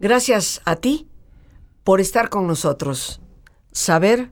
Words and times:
Gracias 0.00 0.62
a 0.64 0.76
ti 0.76 1.10
por 1.84 2.00
estar 2.00 2.30
con 2.30 2.46
nosotros. 2.46 3.20
Saber 3.70 4.30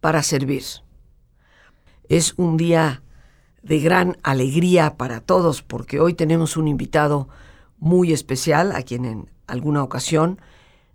para 0.00 0.22
servir. 0.22 0.64
Es 2.08 2.32
un 2.38 2.56
día 2.56 3.02
de 3.62 3.80
gran 3.80 4.16
alegría 4.22 4.96
para 4.96 5.20
todos 5.20 5.60
porque 5.60 6.00
hoy 6.00 6.14
tenemos 6.14 6.56
un 6.56 6.68
invitado 6.68 7.28
muy 7.76 8.14
especial 8.14 8.72
a 8.72 8.80
quien 8.80 9.04
en 9.04 9.30
alguna 9.46 9.82
ocasión 9.82 10.40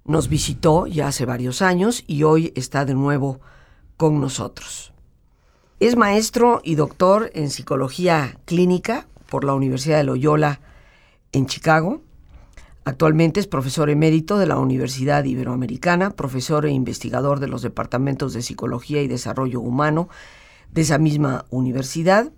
nos 0.05 0.27
visitó 0.27 0.87
ya 0.87 1.09
hace 1.09 1.25
varios 1.25 1.61
años 1.61 2.03
y 2.07 2.23
hoy 2.23 2.51
está 2.55 2.85
de 2.85 2.95
nuevo 2.95 3.39
con 3.95 4.19
nosotros. 4.19 4.91
Es 5.79 5.95
maestro 5.95 6.61
y 6.63 6.73
doctor 6.73 7.29
en 7.35 7.51
psicología 7.51 8.39
clínica 8.45 9.07
por 9.29 9.43
la 9.43 9.53
Universidad 9.53 9.97
de 9.97 10.05
Loyola 10.05 10.61
en 11.31 11.45
Chicago. 11.45 12.01
Actualmente 12.89 13.39
es 13.39 13.45
profesor 13.45 13.91
emérito 13.91 14.39
de 14.39 14.47
la 14.47 14.57
Universidad 14.57 15.23
Iberoamericana, 15.23 16.09
profesor 16.09 16.65
e 16.65 16.71
investigador 16.71 17.39
de 17.39 17.47
los 17.47 17.61
departamentos 17.61 18.33
de 18.33 18.41
Psicología 18.41 19.03
y 19.03 19.07
Desarrollo 19.07 19.61
Humano 19.61 20.09
de 20.71 20.81
esa 20.81 20.97
misma 20.97 21.45
universidad. 21.51 22.31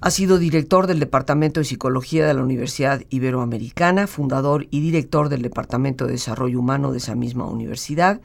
Ha 0.00 0.10
sido 0.10 0.38
director 0.38 0.88
del 0.88 0.98
Departamento 0.98 1.60
de 1.60 1.64
Psicología 1.64 2.26
de 2.26 2.34
la 2.34 2.42
Universidad 2.42 3.02
Iberoamericana, 3.08 4.08
fundador 4.08 4.66
y 4.72 4.80
director 4.80 5.28
del 5.28 5.42
Departamento 5.42 6.06
de 6.06 6.14
Desarrollo 6.14 6.58
Humano 6.58 6.90
de 6.90 6.98
esa 6.98 7.14
misma 7.14 7.44
universidad, 7.44 8.20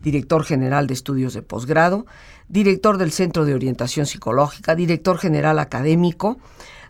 director 0.00 0.44
general 0.44 0.86
de 0.86 0.94
estudios 0.94 1.34
de 1.34 1.42
posgrado, 1.42 2.06
director 2.48 2.96
del 2.96 3.10
Centro 3.10 3.44
de 3.44 3.54
Orientación 3.54 4.06
Psicológica, 4.06 4.76
director 4.76 5.18
general 5.18 5.58
académico, 5.58 6.38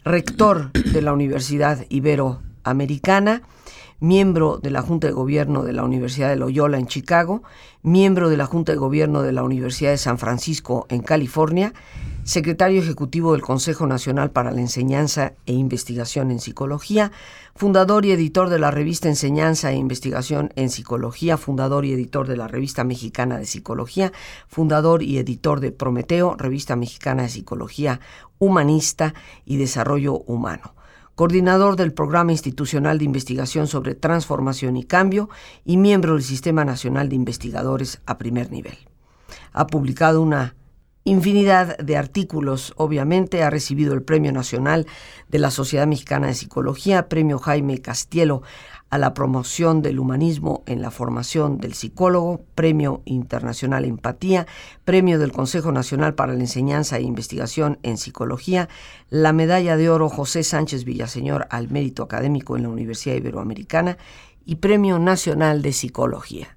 rector 0.04 0.70
de 0.72 1.00
la 1.00 1.14
Universidad 1.14 1.86
Iberoamericana, 1.88 3.40
miembro 4.00 4.58
de 4.58 4.70
la 4.70 4.82
Junta 4.82 5.06
de 5.06 5.12
Gobierno 5.12 5.62
de 5.62 5.74
la 5.74 5.84
Universidad 5.84 6.30
de 6.30 6.36
Loyola 6.36 6.78
en 6.78 6.86
Chicago, 6.86 7.42
miembro 7.82 8.30
de 8.30 8.38
la 8.38 8.46
Junta 8.46 8.72
de 8.72 8.78
Gobierno 8.78 9.22
de 9.22 9.32
la 9.32 9.42
Universidad 9.42 9.90
de 9.90 9.98
San 9.98 10.18
Francisco 10.18 10.86
en 10.88 11.02
California, 11.02 11.74
secretario 12.24 12.80
ejecutivo 12.80 13.32
del 13.32 13.42
Consejo 13.42 13.86
Nacional 13.86 14.30
para 14.30 14.52
la 14.52 14.60
Enseñanza 14.60 15.34
e 15.46 15.52
Investigación 15.52 16.30
en 16.30 16.40
Psicología, 16.40 17.12
fundador 17.54 18.06
y 18.06 18.12
editor 18.12 18.48
de 18.48 18.58
la 18.58 18.70
revista 18.70 19.08
Enseñanza 19.08 19.70
e 19.70 19.76
Investigación 19.76 20.50
en 20.56 20.70
Psicología, 20.70 21.36
fundador 21.36 21.84
y 21.84 21.92
editor 21.92 22.26
de 22.26 22.36
la 22.36 22.48
revista 22.48 22.84
Mexicana 22.84 23.38
de 23.38 23.46
Psicología, 23.46 24.12
fundador 24.48 25.02
y 25.02 25.18
editor 25.18 25.60
de 25.60 25.72
Prometeo, 25.72 26.36
revista 26.36 26.74
mexicana 26.76 27.24
de 27.24 27.28
Psicología 27.28 28.00
Humanista 28.38 29.12
y 29.44 29.56
Desarrollo 29.56 30.14
Humano 30.14 30.74
coordinador 31.20 31.76
del 31.76 31.92
Programa 31.92 32.32
Institucional 32.32 32.96
de 32.96 33.04
Investigación 33.04 33.66
sobre 33.66 33.94
Transformación 33.94 34.78
y 34.78 34.84
Cambio 34.84 35.28
y 35.66 35.76
miembro 35.76 36.14
del 36.14 36.22
Sistema 36.22 36.64
Nacional 36.64 37.10
de 37.10 37.14
Investigadores 37.14 38.00
a 38.06 38.16
primer 38.16 38.50
nivel. 38.50 38.78
Ha 39.52 39.66
publicado 39.66 40.22
una 40.22 40.54
infinidad 41.10 41.76
de 41.78 41.96
artículos, 41.96 42.72
obviamente, 42.76 43.42
ha 43.42 43.50
recibido 43.50 43.94
el 43.94 44.02
Premio 44.02 44.30
Nacional 44.32 44.86
de 45.28 45.40
la 45.40 45.50
Sociedad 45.50 45.86
Mexicana 45.86 46.28
de 46.28 46.34
Psicología, 46.34 47.08
Premio 47.08 47.38
Jaime 47.38 47.80
Castielo 47.80 48.42
a 48.90 48.98
la 48.98 49.12
promoción 49.14 49.82
del 49.82 49.98
humanismo 49.98 50.62
en 50.66 50.82
la 50.82 50.90
formación 50.90 51.58
del 51.58 51.74
psicólogo, 51.74 52.44
Premio 52.54 53.02
Internacional 53.04 53.84
Empatía, 53.84 54.46
Premio 54.84 55.18
del 55.18 55.32
Consejo 55.32 55.72
Nacional 55.72 56.14
para 56.14 56.34
la 56.34 56.40
Enseñanza 56.40 56.98
e 56.98 57.02
Investigación 57.02 57.78
en 57.82 57.98
Psicología, 57.98 58.68
la 59.08 59.32
Medalla 59.32 59.76
de 59.76 59.90
Oro 59.90 60.08
José 60.08 60.44
Sánchez 60.44 60.84
Villaseñor 60.84 61.46
al 61.50 61.70
Mérito 61.70 62.02
Académico 62.04 62.56
en 62.56 62.64
la 62.64 62.68
Universidad 62.68 63.16
Iberoamericana 63.16 63.96
y 64.44 64.56
Premio 64.56 64.98
Nacional 64.98 65.62
de 65.62 65.72
Psicología. 65.72 66.56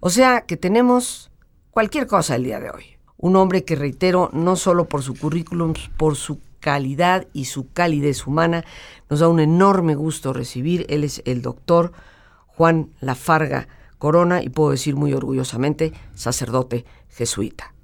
O 0.00 0.10
sea 0.10 0.42
que 0.42 0.56
tenemos 0.56 1.30
cualquier 1.70 2.06
cosa 2.06 2.36
el 2.36 2.44
día 2.44 2.60
de 2.60 2.70
hoy. 2.70 2.97
Un 3.18 3.36
hombre 3.36 3.64
que 3.64 3.76
reitero, 3.76 4.30
no 4.32 4.56
solo 4.56 4.86
por 4.86 5.02
su 5.02 5.14
currículum, 5.14 5.74
por 5.96 6.16
su 6.16 6.38
calidad 6.60 7.26
y 7.32 7.46
su 7.46 7.72
calidez 7.72 8.26
humana. 8.26 8.64
Nos 9.10 9.20
da 9.20 9.28
un 9.28 9.40
enorme 9.40 9.94
gusto 9.94 10.32
recibir. 10.32 10.86
Él 10.88 11.04
es 11.04 11.22
el 11.24 11.42
doctor 11.42 11.92
Juan 12.46 12.90
Lafarga 13.00 13.68
Corona 13.98 14.42
y 14.42 14.48
puedo 14.48 14.70
decir 14.70 14.94
muy 14.94 15.12
orgullosamente 15.12 15.92
sacerdote 16.14 16.84
jesuita. 17.08 17.74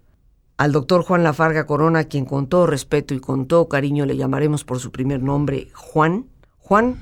Al 0.57 0.71
doctor 0.71 1.03
Juan 1.03 1.25
Lafarga 1.25 1.67
Corona, 1.67 2.05
quien 2.05 2.27
con 2.27 2.47
todo 2.47 2.69
respeto 2.69 3.13
y 3.13 3.19
con 3.19 3.47
todo 3.47 3.69
cariño 3.69 4.07
le 4.07 4.17
llamaremos 4.17 4.63
por 4.63 4.79
su 4.79 4.93
primer 4.93 5.21
nombre 5.21 5.69
Juan. 5.75 6.27
Juan, 6.59 6.97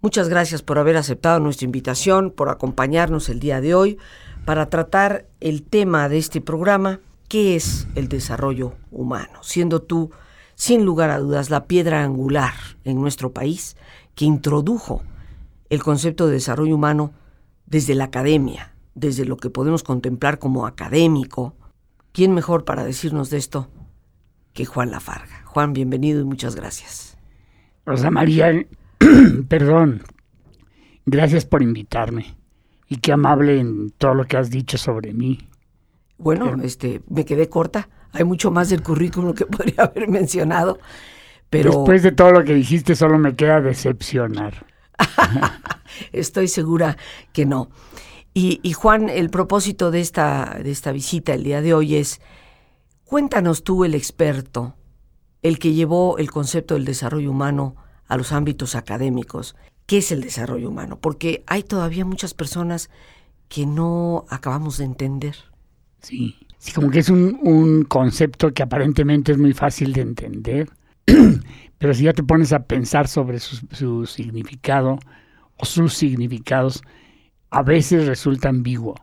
muchas 0.00 0.28
gracias 0.28 0.62
por 0.62 0.80
haber 0.80 0.96
aceptado 0.96 1.38
nuestra 1.38 1.66
invitación, 1.66 2.32
por 2.32 2.48
acompañarnos 2.48 3.28
el 3.28 3.38
día 3.38 3.60
de 3.60 3.76
hoy 3.76 3.98
para 4.44 4.68
tratar 4.68 5.26
el 5.40 5.62
tema 5.62 6.08
de 6.08 6.18
este 6.18 6.40
programa, 6.40 7.00
¿qué 7.28 7.56
es 7.56 7.86
el 7.94 8.08
desarrollo 8.08 8.74
humano? 8.90 9.42
Siendo 9.42 9.82
tú 9.82 10.10
sin 10.54 10.84
lugar 10.84 11.10
a 11.10 11.18
dudas, 11.18 11.50
la 11.50 11.66
piedra 11.66 12.04
angular 12.04 12.54
en 12.84 13.00
nuestro 13.00 13.32
país 13.32 13.76
que 14.14 14.24
introdujo 14.24 15.02
el 15.68 15.82
concepto 15.82 16.26
de 16.26 16.34
desarrollo 16.34 16.74
humano 16.74 17.12
desde 17.66 17.94
la 17.94 18.04
academia, 18.04 18.72
desde 18.94 19.24
lo 19.24 19.36
que 19.36 19.50
podemos 19.50 19.82
contemplar 19.82 20.38
como 20.38 20.66
académico. 20.66 21.54
¿Quién 22.12 22.32
mejor 22.34 22.64
para 22.64 22.84
decirnos 22.84 23.30
de 23.30 23.38
esto 23.38 23.68
que 24.52 24.64
Juan 24.64 24.90
Lafarga? 24.90 25.42
Juan, 25.46 25.72
bienvenido 25.72 26.20
y 26.20 26.24
muchas 26.24 26.54
gracias. 26.54 27.18
Rosa 27.84 28.10
María, 28.10 28.64
perdón, 29.48 30.02
gracias 31.04 31.44
por 31.44 31.62
invitarme 31.62 32.36
y 32.88 32.98
qué 32.98 33.12
amable 33.12 33.58
en 33.58 33.90
todo 33.90 34.14
lo 34.14 34.24
que 34.26 34.36
has 34.36 34.50
dicho 34.50 34.78
sobre 34.78 35.12
mí. 35.12 35.38
Bueno, 36.24 36.56
este, 36.62 37.02
me 37.08 37.24
quedé 37.24 37.48
corta 37.48 37.88
hay 38.14 38.24
mucho 38.24 38.50
más 38.50 38.70
del 38.70 38.82
currículum 38.82 39.34
que 39.34 39.44
podría 39.46 39.84
haber 39.84 40.08
mencionado. 40.08 40.78
Pero... 41.50 41.70
Después 41.70 42.02
de 42.02 42.12
todo 42.12 42.32
lo 42.32 42.44
que 42.44 42.54
dijiste, 42.54 42.94
solo 42.94 43.18
me 43.18 43.34
queda 43.34 43.60
decepcionar. 43.60 44.66
Estoy 46.12 46.48
segura 46.48 46.96
que 47.32 47.44
no. 47.44 47.68
Y, 48.36 48.72
Juan, 48.72 49.10
el 49.10 49.30
propósito 49.30 49.92
de 49.92 50.00
esta, 50.00 50.58
de 50.60 50.72
esta 50.72 50.90
visita 50.90 51.34
el 51.34 51.44
día 51.44 51.62
de 51.62 51.72
hoy 51.72 51.94
es, 51.94 52.20
cuéntanos 53.04 53.62
tú, 53.62 53.84
el 53.84 53.94
experto, 53.94 54.74
el 55.42 55.60
que 55.60 55.72
llevó 55.72 56.18
el 56.18 56.32
concepto 56.32 56.74
del 56.74 56.84
desarrollo 56.84 57.30
humano 57.30 57.76
a 58.08 58.16
los 58.16 58.32
ámbitos 58.32 58.74
académicos. 58.74 59.54
¿Qué 59.86 59.98
es 59.98 60.10
el 60.10 60.20
desarrollo 60.20 60.68
humano? 60.68 60.98
Porque 61.00 61.44
hay 61.46 61.62
todavía 61.62 62.04
muchas 62.04 62.34
personas 62.34 62.90
que 63.48 63.66
no 63.66 64.24
acabamos 64.28 64.78
de 64.78 64.86
entender. 64.86 65.36
Sí. 66.04 66.36
Sí, 66.64 66.72
como 66.72 66.90
que 66.90 67.00
es 67.00 67.10
un, 67.10 67.84
concepto 67.90 68.54
que 68.54 68.62
aparentemente 68.62 69.32
es 69.32 69.38
muy 69.38 69.52
fácil 69.52 69.92
de 69.92 70.00
entender, 70.00 70.70
pero 71.78 71.92
si 71.92 72.04
ya 72.04 72.14
te 72.14 72.22
pones 72.22 72.54
a 72.54 72.64
pensar 72.64 73.06
sobre 73.06 73.38
su, 73.38 74.06
significado 74.06 74.98
o 75.58 75.66
sus 75.66 75.92
significados, 75.92 76.82
a 77.50 77.62
veces 77.62 78.06
resulta 78.06 78.48
ambiguo. 78.48 78.94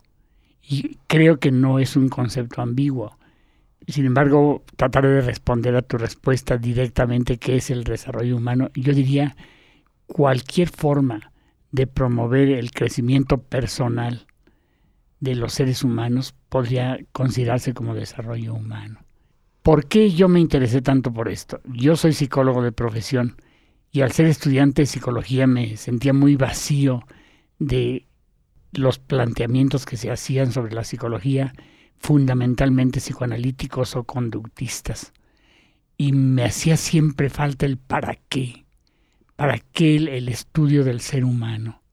Y 0.67 0.97
creo 1.05 1.37
que 1.37 1.51
no 1.51 1.77
es 1.77 1.95
un 1.95 2.09
concepto 2.09 2.63
ambiguo. 2.63 3.15
Sin 3.87 4.07
embargo, 4.07 4.63
trataré 4.75 5.09
de 5.09 5.21
responder 5.21 5.75
a 5.75 5.83
tu 5.83 5.99
respuesta 5.99 6.57
directamente, 6.57 7.37
qué 7.37 7.57
es 7.57 7.69
el 7.69 7.83
desarrollo 7.83 8.37
humano. 8.37 8.71
Yo 8.73 8.91
diría 8.91 9.35
cualquier 10.07 10.69
forma 10.69 11.31
de 11.71 11.85
promover 11.85 12.49
el 12.49 12.71
crecimiento 12.71 13.37
personal 13.37 14.25
de 15.21 15.35
los 15.35 15.53
seres 15.53 15.83
humanos 15.83 16.35
podría 16.49 16.99
considerarse 17.13 17.73
como 17.73 17.95
desarrollo 17.95 18.53
humano. 18.53 18.99
¿Por 19.61 19.85
qué 19.85 20.11
yo 20.11 20.27
me 20.27 20.39
interesé 20.39 20.81
tanto 20.81 21.13
por 21.13 21.29
esto? 21.29 21.61
Yo 21.65 21.95
soy 21.95 22.13
psicólogo 22.13 22.63
de 22.63 22.71
profesión 22.71 23.37
y 23.91 24.01
al 24.01 24.11
ser 24.11 24.25
estudiante 24.25 24.81
de 24.81 24.87
psicología 24.87 25.45
me 25.45 25.77
sentía 25.77 26.11
muy 26.11 26.35
vacío 26.35 27.03
de 27.59 28.07
los 28.71 28.97
planteamientos 28.97 29.85
que 29.85 29.97
se 29.97 30.09
hacían 30.09 30.51
sobre 30.51 30.73
la 30.73 30.83
psicología, 30.83 31.53
fundamentalmente 31.99 32.99
psicoanalíticos 32.99 33.95
o 33.95 34.03
conductistas. 34.03 35.13
Y 35.97 36.13
me 36.13 36.43
hacía 36.43 36.77
siempre 36.77 37.29
falta 37.29 37.67
el 37.67 37.77
para 37.77 38.15
qué, 38.27 38.65
para 39.35 39.59
qué 39.59 39.97
el, 39.97 40.29
estudio 40.29 40.83
del 40.83 41.01
ser 41.01 41.23
humano. 41.23 41.83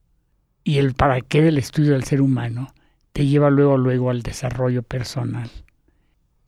Y 0.64 0.78
el 0.78 0.94
para 0.94 1.20
qué 1.20 1.42
del 1.42 1.58
estudio 1.58 1.92
del 1.92 2.04
ser 2.04 2.22
humano 2.22 2.72
te 3.18 3.26
lleva 3.26 3.50
luego 3.50 3.76
luego 3.76 4.10
al 4.10 4.22
desarrollo 4.22 4.84
personal, 4.84 5.50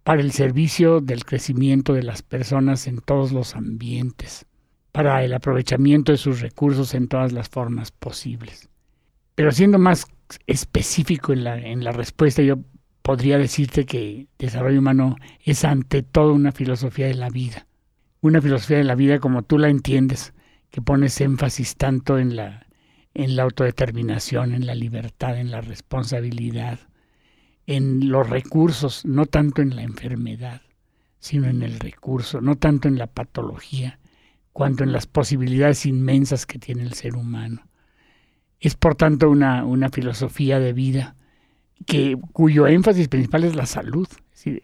para 0.05 0.21
el 0.21 0.31
servicio 0.31 1.01
del 1.01 1.25
crecimiento 1.25 1.95
de 1.95 2.05
las 2.05 2.23
personas 2.23 2.87
en 2.87 3.01
todos 3.01 3.33
los 3.33 3.57
ambientes, 3.57 4.47
para 4.93 5.25
el 5.25 5.35
aprovechamiento 5.35 6.13
de 6.13 6.19
sus 6.19 6.41
recursos 6.41 6.95
en 6.95 7.09
todas 7.09 7.33
las 7.33 7.49
formas 7.49 7.91
posibles. 7.91 8.69
Pero 9.35 9.51
siendo 9.51 9.81
más 9.81 10.07
específico 10.47 11.33
en 11.33 11.43
la, 11.43 11.59
en 11.59 11.83
la 11.83 11.91
respuesta, 11.91 12.41
yo 12.41 12.61
podría 13.03 13.37
decirte 13.37 13.85
que 13.85 14.29
desarrollo 14.39 14.79
humano 14.79 15.17
es 15.45 15.65
ante 15.65 16.05
todo 16.05 16.33
una 16.33 16.53
filosofía 16.53 17.09
de 17.09 17.15
la 17.15 17.31
vida. 17.31 17.67
Una 18.21 18.41
filosofía 18.41 18.77
de 18.77 18.85
la 18.85 18.95
vida 18.95 19.19
como 19.19 19.43
tú 19.43 19.59
la 19.59 19.71
entiendes, 19.71 20.35
que 20.71 20.81
pones 20.81 21.21
énfasis 21.21 21.75
tanto 21.75 22.17
en 22.17 22.37
la 22.37 22.65
en 23.15 23.37
la 23.37 23.43
autodeterminación, 23.43 24.55
en 24.55 24.67
la 24.67 24.75
libertad, 24.75 25.39
en 25.39 25.51
la 25.51 25.61
responsabilidad, 25.61 26.79
en 27.67 28.11
los 28.11 28.29
recursos, 28.29 29.05
no 29.05 29.27
tanto 29.27 29.63
en 29.63 29.77
la 29.77 29.83
enfermedad, 29.83 30.63
sino 31.19 31.49
en 31.49 31.63
el 31.63 31.79
recurso, 31.79 32.41
no 32.41 32.57
tanto 32.57 32.89
en 32.89 32.99
la 32.99 33.07
patología, 33.07 33.99
cuanto 34.53 34.85
en 34.85 34.93
las 34.93 35.07
posibilidades 35.07 35.87
inmensas 35.87 36.47
que 36.47 36.59
tiene 36.59 36.83
el 36.83 36.95
ser 36.95 37.17
humano. 37.17 37.67
Es 38.59 38.75
por 38.75 38.95
tanto 38.95 39.31
una, 39.31 39.65
una 39.65 39.89
filosofía 39.89 40.59
de 40.59 40.73
vida 40.73 41.17
que, 41.87 42.17
cuyo 42.33 42.67
énfasis 42.67 43.09
principal 43.09 43.45
es 43.45 43.55
la 43.55 43.67
salud. 43.67 44.09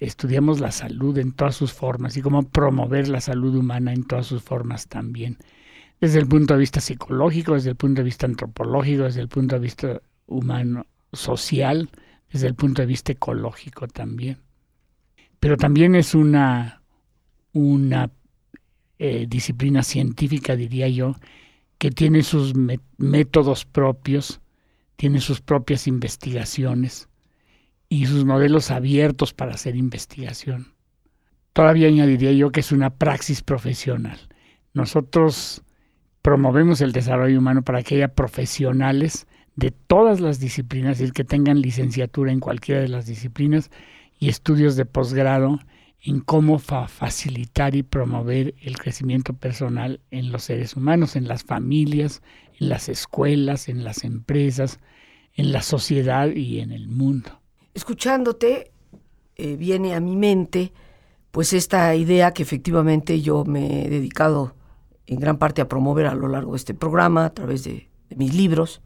estudiamos 0.00 0.60
la 0.60 0.72
salud 0.72 1.18
en 1.18 1.32
todas 1.32 1.56
sus 1.56 1.72
formas 1.72 2.16
y 2.16 2.22
cómo 2.22 2.48
promover 2.48 3.08
la 3.08 3.20
salud 3.20 3.54
humana 3.54 3.92
en 3.92 4.04
todas 4.04 4.26
sus 4.26 4.42
formas 4.42 4.88
también. 4.88 5.38
Desde 6.00 6.18
el 6.18 6.26
punto 6.26 6.54
de 6.54 6.60
vista 6.60 6.80
psicológico, 6.80 7.54
desde 7.54 7.70
el 7.70 7.76
punto 7.76 8.00
de 8.00 8.04
vista 8.04 8.26
antropológico, 8.26 9.04
desde 9.04 9.22
el 9.22 9.28
punto 9.28 9.54
de 9.54 9.60
vista 9.60 10.02
humano, 10.26 10.86
social, 11.12 11.90
desde 12.30 12.48
el 12.48 12.54
punto 12.54 12.82
de 12.82 12.86
vista 12.86 13.12
ecológico 13.12 13.88
también. 13.88 14.38
Pero 15.40 15.56
también 15.56 15.94
es 15.94 16.14
una, 16.14 16.82
una 17.52 18.10
eh, 18.98 19.26
disciplina 19.28 19.82
científica, 19.82 20.56
diría 20.56 20.88
yo, 20.88 21.16
que 21.78 21.90
tiene 21.90 22.22
sus 22.22 22.54
métodos 22.96 23.64
propios, 23.64 24.40
tiene 24.96 25.20
sus 25.20 25.40
propias 25.40 25.86
investigaciones 25.86 27.08
y 27.88 28.06
sus 28.06 28.24
modelos 28.24 28.70
abiertos 28.70 29.34
para 29.34 29.54
hacer 29.54 29.76
investigación. 29.76 30.72
Todavía 31.52 31.88
añadiría 31.88 32.32
yo 32.32 32.50
que 32.50 32.60
es 32.60 32.72
una 32.72 32.90
praxis 32.90 33.42
profesional. 33.42 34.18
Nosotros 34.74 35.62
promovemos 36.26 36.80
el 36.80 36.90
desarrollo 36.90 37.38
humano 37.38 37.62
para 37.62 37.84
que 37.84 37.94
haya 37.94 38.08
profesionales 38.08 39.28
de 39.54 39.70
todas 39.70 40.18
las 40.18 40.40
disciplinas, 40.40 40.94
es 40.94 40.98
decir, 40.98 41.12
que 41.12 41.22
tengan 41.22 41.60
licenciatura 41.60 42.32
en 42.32 42.40
cualquiera 42.40 42.80
de 42.80 42.88
las 42.88 43.06
disciplinas 43.06 43.70
y 44.18 44.28
estudios 44.28 44.74
de 44.74 44.86
posgrado 44.86 45.60
en 46.02 46.18
cómo 46.18 46.58
facilitar 46.58 47.76
y 47.76 47.84
promover 47.84 48.56
el 48.60 48.76
crecimiento 48.76 49.34
personal 49.34 50.00
en 50.10 50.32
los 50.32 50.42
seres 50.42 50.74
humanos, 50.74 51.14
en 51.14 51.28
las 51.28 51.44
familias, 51.44 52.22
en 52.58 52.70
las 52.70 52.88
escuelas, 52.88 53.68
en 53.68 53.84
las 53.84 54.02
empresas, 54.02 54.80
en 55.34 55.52
la 55.52 55.62
sociedad 55.62 56.28
y 56.34 56.58
en 56.58 56.72
el 56.72 56.88
mundo. 56.88 57.40
Escuchándote, 57.72 58.72
eh, 59.36 59.54
viene 59.54 59.94
a 59.94 60.00
mi 60.00 60.16
mente 60.16 60.72
pues 61.30 61.52
esta 61.52 61.94
idea 61.94 62.32
que 62.32 62.42
efectivamente 62.42 63.20
yo 63.20 63.44
me 63.44 63.84
he 63.84 63.90
dedicado 63.90 64.55
en 65.06 65.20
gran 65.20 65.38
parte 65.38 65.62
a 65.62 65.68
promover 65.68 66.06
a 66.06 66.14
lo 66.14 66.28
largo 66.28 66.52
de 66.52 66.58
este 66.58 66.74
programa, 66.74 67.26
a 67.26 67.34
través 67.34 67.64
de 67.64 67.88
mis 68.14 68.34
libros, 68.34 68.80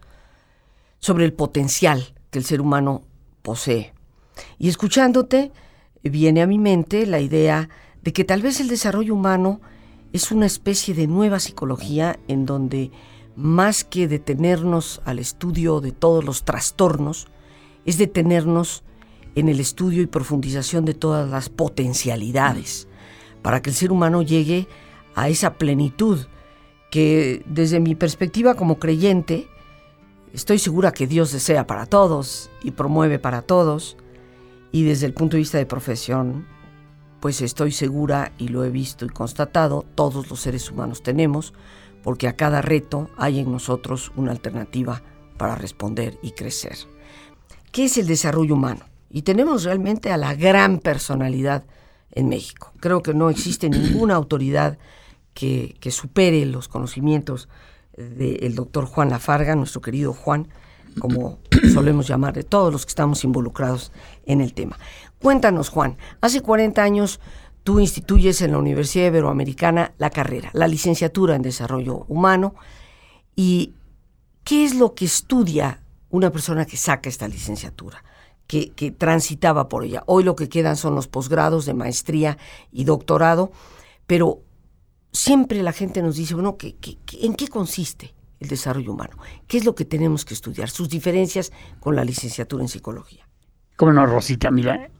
sobre 0.99 1.25
el 1.25 1.33
potencial 1.33 2.15
que 2.31 2.39
el 2.39 2.45
ser 2.45 2.61
humano 2.61 3.03
posee. 3.43 3.95
Y 4.59 4.69
escuchándote, 4.69 5.53
viene 6.03 6.43
a 6.43 6.47
mi 6.47 6.59
mente 6.59 7.07
la 7.07 7.21
idea 7.21 7.69
de 8.03 8.13
que 8.13 8.25
tal 8.25 8.43
vez 8.43 8.61
el 8.61 8.69
desarrollo 8.69 9.15
humano 9.15 9.61
es 10.13 10.33
una 10.33 10.47
especie 10.47 10.95
de 10.95 11.07
nueva 11.07 11.41
psicología 11.41 12.19
en 12.29 12.47
donde 12.47 12.91
más 13.37 13.85
que 13.85 14.09
detenernos 14.09 15.01
al 15.05 15.19
estudio 15.19 15.81
de 15.81 15.93
todos 15.93 16.25
los 16.25 16.45
trastornos, 16.45 17.29
es 17.85 17.97
detenernos 17.97 18.83
en 19.35 19.49
el 19.49 19.61
estudio 19.61 20.03
y 20.03 20.07
profundización 20.07 20.85
de 20.85 20.95
todas 20.95 21.31
las 21.31 21.49
potencialidades, 21.49 22.89
para 23.43 23.63
que 23.63 23.71
el 23.71 23.77
ser 23.77 23.93
humano 23.93 24.23
llegue 24.23 24.69
a 25.15 25.29
esa 25.29 25.55
plenitud 25.55 26.27
que 26.91 27.43
desde 27.47 27.81
mi 27.81 27.95
perspectiva 27.95 28.55
como 28.55 28.79
creyente, 28.79 29.49
estoy 30.33 30.59
segura 30.59 30.93
que 30.93 31.07
Dios 31.07 31.33
desea 31.33 31.67
para 31.67 31.87
todos 31.87 32.51
y 32.63 32.73
promueve 32.73 33.19
para 33.19 33.43
todos, 33.43 33.97
y 34.73 34.85
desde 34.85 35.07
el 35.07 35.15
punto 35.15 35.37
de 35.37 35.41
vista 35.41 35.59
de 35.59 35.67
profesión, 35.67 36.47
pues 37.21 37.43
estoy 37.43 37.73
segura 37.73 38.33
y 38.39 38.49
lo 38.49 38.65
he 38.65 38.71
visto 38.71 39.05
y 39.05 39.09
constatado, 39.09 39.85
todos 39.95 40.31
los 40.31 40.41
seres 40.41 40.71
humanos 40.71 41.03
tenemos, 41.03 41.53
porque 42.03 42.29
a 42.29 42.37
cada 42.37 42.63
reto 42.63 43.11
hay 43.17 43.41
en 43.41 43.53
nosotros 43.53 44.11
una 44.17 44.33
alternativa 44.33 45.03
para 45.37 45.55
responder 45.55 46.19
y 46.23 46.33
crecer. 46.33 46.77
¿Qué 47.73 47.85
es 47.85 47.99
el 47.99 48.07
desarrollo 48.07 48.55
humano? 48.55 48.85
Y 49.11 49.23
tenemos 49.23 49.65
realmente 49.65 50.13
a 50.13 50.17
la 50.17 50.35
gran 50.35 50.79
personalidad 50.79 51.65
en 52.13 52.29
México. 52.29 52.73
Creo 52.81 53.03
que 53.03 53.15
no 53.15 53.31
existe 53.31 53.69
ninguna 53.69 54.15
autoridad 54.15 54.79
que, 55.35 55.91
supere 55.91 56.45
los 56.47 56.69
conocimientos 56.69 57.49
del 57.97 58.55
doctor 58.55 58.87
Juan 58.87 59.11
Lafarga, 59.11 59.55
nuestro 59.55 59.81
querido 59.81 60.13
Juan, 60.13 60.49
como 60.99 61.39
solemos 61.73 62.07
llamar, 62.07 62.35
de 62.35 62.43
todos 62.43 62.73
los 62.73 62.85
que 62.85 62.91
estamos 62.91 63.25
involucrados 63.25 63.93
en 64.27 64.41
el 64.41 64.55
tema. 64.55 64.79
Cuéntanos, 65.19 65.69
Juan, 65.69 65.97
hace 66.21 66.41
40 66.41 66.83
años 66.83 67.21
tú 67.63 67.79
instituyes 67.81 68.41
en 68.43 68.53
la 68.53 68.59
Universidad 68.59 69.07
Iberoamericana 69.07 69.93
la 69.99 70.11
carrera, 70.11 70.51
la 70.55 70.67
licenciatura 70.67 71.37
en 71.37 71.43
Desarrollo 71.43 72.05
Humano, 72.09 72.55
y 73.37 73.75
¿qué 74.45 74.65
es 74.65 74.75
lo 74.75 74.95
que 74.95 75.05
estudia 75.05 75.81
una 76.11 76.31
persona 76.31 76.65
que 76.65 76.77
saca 76.77 77.09
esta 77.09 77.29
licenciatura? 77.29 78.03
Que, 78.51 78.91
transitaba 78.99 79.69
por 79.69 79.85
ella. 79.85 80.03
Hoy 80.07 80.25
lo 80.25 80.35
que 80.35 80.49
quedan 80.49 80.77
son 80.77 80.97
los 80.97 81.07
posgrados 81.07 81.67
de 81.67 81.75
maestría 81.75 82.37
y 82.73 82.83
doctorado, 82.83 83.53
pero 84.09 84.41
siempre 85.13 85.63
la 85.63 85.73
gente 85.73 86.03
nos 86.03 86.17
dice, 86.17 86.35
bueno, 86.35 86.57
en 86.61 87.35
qué 87.35 87.47
consiste? 87.47 88.13
el 88.41 88.49
desarrollo 88.49 88.93
humano. 88.93 89.19
¿Qué 89.47 89.59
es 89.59 89.65
lo 89.65 89.75
que 89.75 89.85
tenemos 89.85 90.25
que 90.25 90.35
estudiar? 90.35 90.71
Sus 90.71 90.89
diferencias 90.89 91.53
con 91.79 91.95
la 91.95 92.05
licenciatura 92.05 92.65
en 92.65 92.69
psicología. 92.69 93.29
Cómo 93.77 93.93
no, 93.93 94.07
Rosita, 94.07 94.51
mira, 94.51 94.91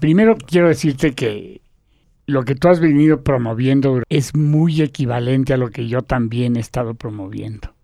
primero 0.00 0.36
quiero 0.36 0.68
decirte 0.68 1.14
que 1.14 1.60
lo 2.26 2.44
que 2.44 2.54
tú 2.54 2.68
has 2.68 2.80
venido 2.80 3.22
promoviendo 3.22 4.02
es 4.08 4.34
muy 4.34 4.82
equivalente 4.82 5.54
a 5.54 5.58
lo 5.58 5.70
que 5.70 5.86
yo 5.86 6.02
también 6.02 6.56
he 6.56 6.60
estado 6.60 6.94
promoviendo. 6.94 7.74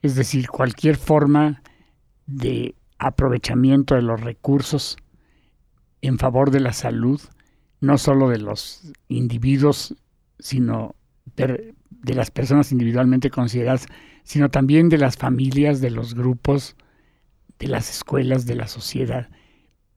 Es 0.00 0.14
decir, 0.14 0.48
cualquier 0.48 0.96
forma 0.96 1.62
de 2.26 2.74
aprovechamiento 2.98 3.94
de 3.94 4.02
los 4.02 4.20
recursos 4.20 4.96
en 6.02 6.18
favor 6.18 6.50
de 6.50 6.60
la 6.60 6.72
salud, 6.72 7.20
no 7.80 7.98
solo 7.98 8.28
de 8.28 8.38
los 8.38 8.92
individuos, 9.08 9.94
sino 10.38 10.94
de 11.36 12.14
las 12.14 12.30
personas 12.30 12.72
individualmente 12.72 13.30
consideradas 13.30 13.86
sino 14.28 14.50
también 14.50 14.90
de 14.90 14.98
las 14.98 15.16
familias, 15.16 15.80
de 15.80 15.90
los 15.90 16.14
grupos, 16.14 16.76
de 17.58 17.66
las 17.66 17.88
escuelas, 17.88 18.44
de 18.44 18.56
la 18.56 18.68
sociedad, 18.68 19.30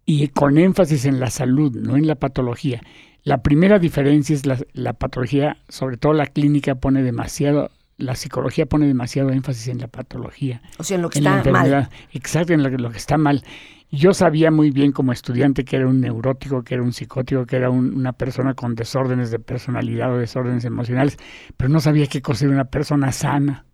y 0.06 0.30
con 0.30 0.58
énfasis 0.58 1.04
en 1.04 1.20
la 1.20 1.30
salud, 1.30 1.76
no 1.76 1.98
en 1.98 2.08
la 2.08 2.16
patología. 2.16 2.82
La 3.24 3.44
primera 3.44 3.78
diferencia 3.78 4.34
es 4.34 4.44
la, 4.46 4.94
patología, 4.94 5.58
sobre 5.68 5.98
todo 5.98 6.14
la 6.14 6.28
clínica 6.28 6.76
pone 6.76 7.04
demasiado, 7.04 7.72
la 8.02 8.16
psicología 8.16 8.66
pone 8.66 8.88
demasiado 8.88 9.30
énfasis 9.30 9.68
en 9.70 9.80
la 9.80 9.88
patología. 9.88 10.62
O 10.78 10.84
sea, 10.84 10.96
en 10.96 11.02
lo 11.02 11.10
que 11.10 11.20
está 11.20 11.44
mal. 11.52 11.90
Exacto, 12.12 12.54
en 12.54 12.64
lo, 12.64 12.92
que 12.92 12.98
está 12.98 13.18
mal. 13.18 13.44
Yo 13.92 14.14
sabía 14.14 14.52
muy 14.52 14.72
bien 14.72 14.92
como 14.92 15.12
estudiante 15.12 15.66
que 15.66 15.76
era 15.76 15.88
un 15.88 16.02
neurótico, 16.02 16.64
que 16.64 16.76
era 16.76 16.84
un 16.84 16.94
psicótico, 16.94 17.46
que 17.46 17.58
era 17.58 17.70
una 17.70 18.14
persona 18.14 18.54
con 18.54 18.76
desórdenes 18.76 19.32
de 19.32 19.40
personalidad 19.40 20.14
o 20.14 20.18
desórdenes 20.18 20.66
emocionales, 20.66 21.18
pero 21.58 21.70
no 21.70 21.80
sabía 21.80 22.08
qué 22.08 22.22
cosa 22.22 22.46
era 22.46 22.54
una 22.54 22.66
persona 22.66 23.12
sana 23.12 23.66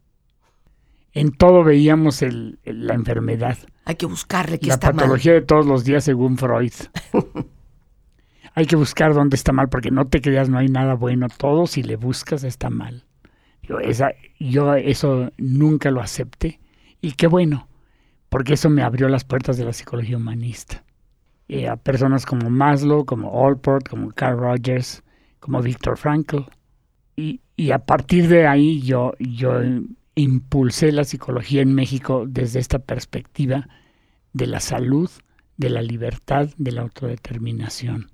en 1.18 1.32
todo 1.32 1.64
veíamos 1.64 2.22
la 2.64 2.94
enfermedad. 2.94 3.58
Hay 3.86 3.96
que 3.96 4.06
buscarle 4.06 4.60
que 4.60 4.68
la 4.68 4.76
está 4.76 4.88
mal. 4.88 4.98
La 4.98 5.02
patología 5.02 5.34
de 5.34 5.42
todos 5.42 5.66
los 5.66 5.84
días 5.84 6.04
según 6.04 6.38
Freud. 6.38 6.74
hay 8.54 8.66
que 8.68 8.76
buscar 8.76 9.16
dónde 9.16 9.36
está 9.36 9.52
mal, 9.52 9.68
porque 9.68 9.90
no 9.90 10.06
te 10.06 10.22
creas, 10.22 10.48
no 10.48 10.60
hay 10.60 10.68
nada 10.68 10.94
bueno. 10.94 11.26
Todo 11.36 11.66
si 11.66 11.82
le 11.82 11.96
buscas 11.96 12.44
está 12.44 12.70
mal. 12.70 13.07
Yo, 13.68 13.80
esa, 13.80 14.12
yo 14.40 14.76
eso 14.76 15.32
nunca 15.38 15.92
lo 15.92 16.02
acepté. 16.02 16.60
Y 17.02 17.14
qué 17.14 17.28
bueno, 17.28 17.68
porque 18.30 18.54
eso 18.54 18.70
me 18.70 18.84
abrió 18.84 19.10
las 19.10 19.24
puertas 19.24 19.58
de 19.58 19.66
la 19.66 19.74
psicología 19.74 20.18
humanista. 20.18 20.84
a 21.70 21.76
personas 21.76 22.26
como 22.26 22.50
Maslow, 22.50 23.06
como 23.06 23.46
Allport, 23.46 23.88
como 23.88 24.12
Carl 24.12 24.40
Rogers, 24.40 25.04
como 25.40 25.62
Viktor 25.62 25.98
Frankl. 25.98 26.44
Y, 27.16 27.42
y 27.56 27.72
a 27.72 27.80
partir 27.80 28.28
de 28.28 28.48
ahí 28.48 28.82
yo, 28.82 29.14
yo 29.20 29.62
impulsé 30.16 30.92
la 30.92 31.04
psicología 31.04 31.62
en 31.62 31.74
México 31.74 32.26
desde 32.28 32.60
esta 32.60 32.80
perspectiva 32.80 33.68
de 34.34 34.48
la 34.48 34.60
salud, 34.60 35.10
de 35.58 35.70
la 35.70 35.82
libertad, 35.82 36.50
de 36.58 36.72
la 36.72 36.82
autodeterminación. 36.82 38.12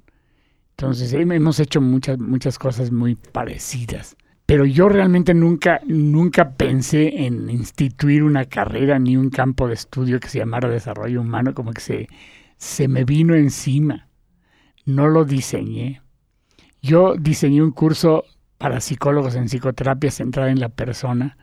Entonces 0.72 1.14
hemos 1.14 1.60
hecho 1.60 1.82
muchas, 1.82 2.18
muchas 2.20 2.58
cosas 2.58 2.92
muy 2.92 3.16
parecidas. 3.16 4.18
Pero 4.46 4.66
yo 4.66 4.90
realmente 4.90 5.34
nunca, 5.34 5.80
nunca 5.86 6.52
pensé 6.52 7.26
en 7.26 7.50
instituir 7.50 8.24
una 8.24 8.46
carrera 8.46 9.00
ni 9.00 9.16
un 9.16 9.30
campo 9.30 9.68
de 9.68 9.76
estudio 9.76 10.20
que 10.20 10.28
se 10.28 10.40
llamara 10.40 10.70
desarrollo 10.70 11.22
humano, 11.22 11.54
como 11.54 11.72
que 11.72 11.82
se, 11.82 12.08
se 12.58 12.88
me 12.88 13.06
vino 13.06 13.36
encima. 13.36 14.10
No 14.86 15.08
lo 15.08 15.24
diseñé. 15.24 16.02
Yo 16.82 17.16
diseñé 17.16 17.62
un 17.62 17.72
curso 17.72 18.26
para 18.58 18.82
psicólogos 18.82 19.36
en 19.36 19.46
psicoterapia 19.46 20.12
centrada 20.12 20.52
en 20.52 20.60
la 20.60 20.70
persona, 20.70 21.38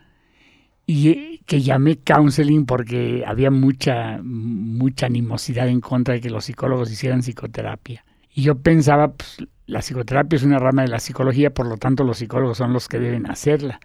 y 0.93 1.39
que 1.47 1.61
llamé 1.61 1.99
counseling 1.99 2.67
porque 2.67 3.23
había 3.25 3.53
mucha, 3.53 4.21
mucha 4.25 5.07
animosidad 5.07 5.69
en 5.69 5.81
contra 5.81 6.15
de 6.15 6.21
que 6.21 6.31
los 6.31 6.47
psicólogos 6.47 6.91
hicieran 6.91 7.21
psicoterapia. 7.23 8.05
Y 8.35 8.43
yo 8.43 8.57
pensaba, 8.57 9.13
pues, 9.13 9.39
la 9.71 9.81
psicoterapia 9.81 10.37
es 10.37 10.43
una 10.43 10.59
rama 10.59 10.83
de 10.83 10.89
la 10.89 10.99
psicología, 10.99 11.51
por 11.51 11.67
lo 11.67 11.77
tanto 11.77 12.03
los 12.03 12.19
psicólogos 12.19 12.59
son 12.59 12.73
los 12.73 12.89
que 12.89 12.99
deben 12.99 13.31
hacerla. 13.31 13.81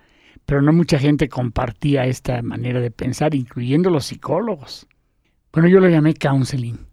Pero 0.46 0.62
no 0.62 0.74
mucha 0.74 0.98
gente 0.98 1.30
compartía 1.30 2.06
esta 2.06 2.42
manera 2.42 2.80
de 2.80 2.90
pensar, 2.92 3.36
incluyendo 3.36 3.92
los 3.92 4.06
psicólogos. 4.06 4.88
Bueno, 5.54 5.70
yo 5.70 5.80
lo 5.80 5.88
llamé 5.88 6.16
counseling. 6.16 6.88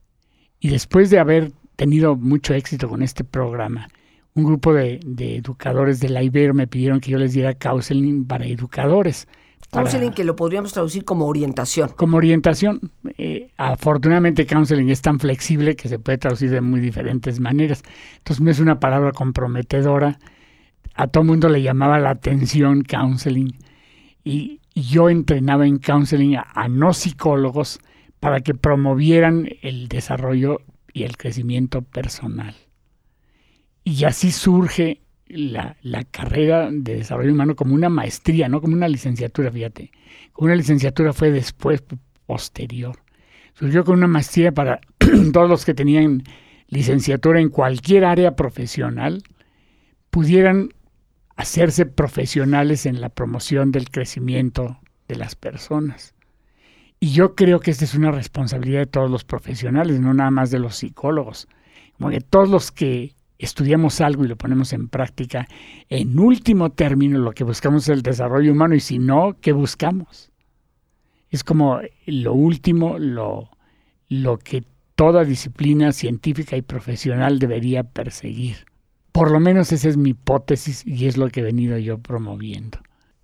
Y 0.61 0.68
después 0.68 1.08
de 1.11 1.18
haber 1.18 1.52
tenido 1.76 2.16
mucho 2.16 2.54
éxito 2.54 2.88
con 2.88 3.02
este 3.02 3.25
programa, 3.25 3.88
un 4.34 4.44
grupo 4.44 4.75
de, 4.75 5.00
educadores 5.18 6.00
de 6.00 6.11
la 6.11 6.22
Ibero 6.22 6.54
me 6.54 6.66
pidieron 6.66 7.00
que 7.00 7.11
yo 7.11 7.18
les 7.18 7.32
diera 7.32 7.54
counseling 7.54 8.26
para 8.26 8.46
educadores. 8.46 9.26
Counseling 9.73 10.12
que 10.12 10.23
lo 10.23 10.37
podríamos 10.37 10.75
traducir 10.75 11.02
como 11.05 11.26
orientación. 11.26 11.88
Como 11.97 12.19
orientación. 12.19 12.93
Eh, 13.17 13.50
afortunadamente 13.57 14.47
counseling 14.47 14.91
es 14.91 15.00
tan 15.00 15.19
flexible 15.19 15.76
que 15.76 15.88
se 15.88 15.99
puede 15.99 16.19
traducir 16.19 16.50
de 16.50 16.61
muy 16.61 16.81
diferentes 16.81 17.41
maneras. 17.41 17.83
Entonces 18.19 18.43
no 18.43 18.50
es 18.50 18.61
una 18.61 18.81
palabra 18.81 19.12
comprometedora. 19.12 20.19
A 20.95 21.07
todo 21.07 21.25
mundo 21.25 21.49
le 21.49 21.62
llamaba 21.62 21.99
la 21.99 22.11
atención 22.11 22.83
counseling. 22.83 23.57
Y, 24.25 24.61
yo 24.75 25.11
entrenaba 25.11 25.67
en 25.67 25.79
counseling 25.79 26.37
a 26.37 26.67
no 26.67 26.95
psicólogos 26.95 27.79
para 28.21 28.41
que 28.41 28.55
promovieran 28.55 29.50
el 29.61 29.88
desarrollo 29.88 30.61
y 30.95 31.02
el 31.02 31.19
crecimiento 31.19 31.83
personal. 31.83 32.55
Y 33.85 34.05
así 34.05 34.31
surge 34.31 35.02
la, 35.26 36.05
carrera 36.11 36.69
de 36.71 36.97
desarrollo 36.97 37.33
humano 37.33 37.57
como 37.57 37.75
una 37.75 37.88
maestría, 37.88 38.49
no 38.49 38.61
como 38.61 38.75
una 38.75 38.88
licenciatura, 38.88 39.50
fíjate. 39.50 39.91
Una 40.37 40.55
licenciatura 40.55 41.12
fue 41.12 41.31
después, 41.31 41.83
posterior. 42.26 42.99
Surgió 43.55 43.85
con 43.85 43.99
una 43.99 44.07
maestría 44.07 44.52
para 44.52 44.81
todos 45.33 45.49
los 45.49 45.64
que 45.64 45.75
tenían 45.75 46.23
licenciatura 46.69 47.41
en 47.41 47.50
cualquier 47.50 48.05
área 48.05 48.35
profesional, 48.35 49.23
pudieran 50.11 50.71
hacerse 51.37 51.87
profesionales 51.87 52.87
en 52.87 53.00
la 53.00 53.09
promoción 53.09 53.73
del 53.73 53.91
crecimiento 53.91 54.79
de 55.09 55.17
las 55.17 55.35
personas. 55.35 56.14
Y 56.99 57.12
yo 57.12 57.35
creo 57.35 57.61
que 57.61 57.73
esta 57.73 57.85
es 57.85 57.95
una 57.95 58.12
responsabilidad 58.12 58.81
de 58.81 58.87
todos 58.87 59.11
los 59.11 59.25
profesionales, 59.25 60.00
no 60.00 60.14
nada 60.14 60.31
más 60.31 60.50
de 60.50 60.61
los 60.61 60.76
psicólogos. 60.76 61.49
Como 61.99 62.11
que 62.11 62.21
todos 62.21 62.49
los 62.49 62.71
que 62.71 63.14
estudiamos 63.44 64.00
algo 64.00 64.25
y 64.25 64.28
lo 64.28 64.37
ponemos 64.37 64.72
en 64.72 64.88
práctica, 64.88 65.49
en 65.88 66.18
último 66.18 66.70
término 66.70 67.18
lo 67.18 67.32
que 67.32 67.44
buscamos 67.44 67.84
es 67.84 67.88
el 67.88 68.02
desarrollo 68.02 68.52
humano 68.52 68.75
y 68.75 68.80
si 68.80 68.99
no, 68.99 69.37
¿qué 69.40 69.52
buscamos? 69.52 70.30
Es 71.30 71.42
como 71.42 71.80
lo 72.06 72.34
último, 72.34 72.99
lo, 72.99 73.50
lo 74.08 74.38
que 74.38 74.64
toda 74.94 75.25
disciplina 75.25 75.92
científica 75.92 76.56
y 76.56 76.62
profesional 76.62 77.38
debería 77.38 77.82
perseguir. 77.82 78.66
Por 79.11 79.30
lo 79.30 79.40
menos 79.40 79.72
esa 79.72 79.88
es 79.88 79.96
mi 79.96 80.11
hipótesis 80.11 80.87
y 80.87 81.06
es 81.06 81.16
lo 81.16 81.28
que 81.28 81.40
he 81.40 81.44
venido 81.44 81.76
yo 81.78 81.99
promoviendo. 81.99 82.78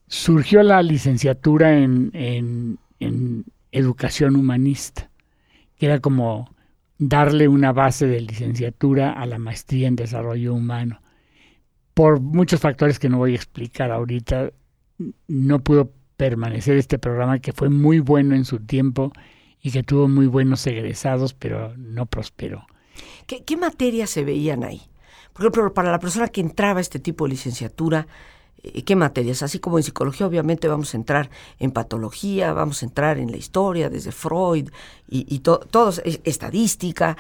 Surgió 0.09 0.63
la 0.63 0.83
licenciatura 0.83 1.79
en, 1.79 2.11
en, 2.15 2.79
en 2.99 3.45
educación 3.73 4.37
humanista, 4.37 5.11
que 5.77 5.87
era 5.87 6.01
como 6.01 6.51
darle 6.99 7.49
una 7.49 7.73
base 7.73 8.07
de 8.07 8.21
licenciatura 8.21 9.13
a 9.13 9.25
la 9.27 9.39
maestría 9.39 9.89
en 9.89 9.97
desarrollo 9.97 10.55
humano. 10.55 11.01
Por 11.95 12.21
muchos 12.21 12.61
factores 12.61 12.99
que 12.99 13.09
no 13.09 13.19
voy 13.19 13.33
a 13.33 13.37
explicar 13.37 13.91
ahorita, 13.91 14.51
no 15.29 15.59
pudo 15.61 15.93
permanecer 16.17 16.77
este 16.77 16.99
programa 16.99 17.39
que 17.39 17.53
fue 17.53 17.71
muy 17.71 18.01
bueno 18.01 18.35
en 18.35 18.45
su 18.45 18.59
tiempo 18.59 19.13
y 19.63 19.71
que 19.71 19.83
tuvo 19.83 20.09
muy 20.09 20.27
buenos 20.27 20.67
egresados, 20.67 21.35
pero 21.35 21.77
no 21.77 22.07
prosperó. 22.07 22.67
¿Qué, 23.27 23.57
materias 23.57 24.11
se 24.11 24.25
veían 24.25 24.65
ahí? 24.65 24.83
Por 25.33 25.43
ejemplo, 25.43 25.75
para 25.75 25.93
la 25.93 26.01
persona 26.01 26.29
que 26.29 26.41
entraba 26.41 26.79
a 26.79 26.81
este 26.81 26.99
tipo 26.99 27.25
de 27.25 27.31
licenciatura, 27.31 28.07
¿Qué 28.85 28.97
materias? 28.97 29.43
Así 29.43 29.59
como 29.61 29.79
en 29.79 29.85
psicología, 29.85 30.27
obviamente 30.27 30.69
vamos 30.69 30.93
a 30.95 30.97
entrar 30.97 31.31
en 31.59 31.71
patología, 31.71 32.53
vamos 32.53 32.83
a 32.83 32.87
entrar 32.87 33.19
en 33.19 33.31
la 33.31 33.37
historia, 33.37 33.89
desde 33.89 34.13
Freud 34.13 34.71
y, 35.09 35.39
todos, 35.41 36.03
estadística. 36.25 37.17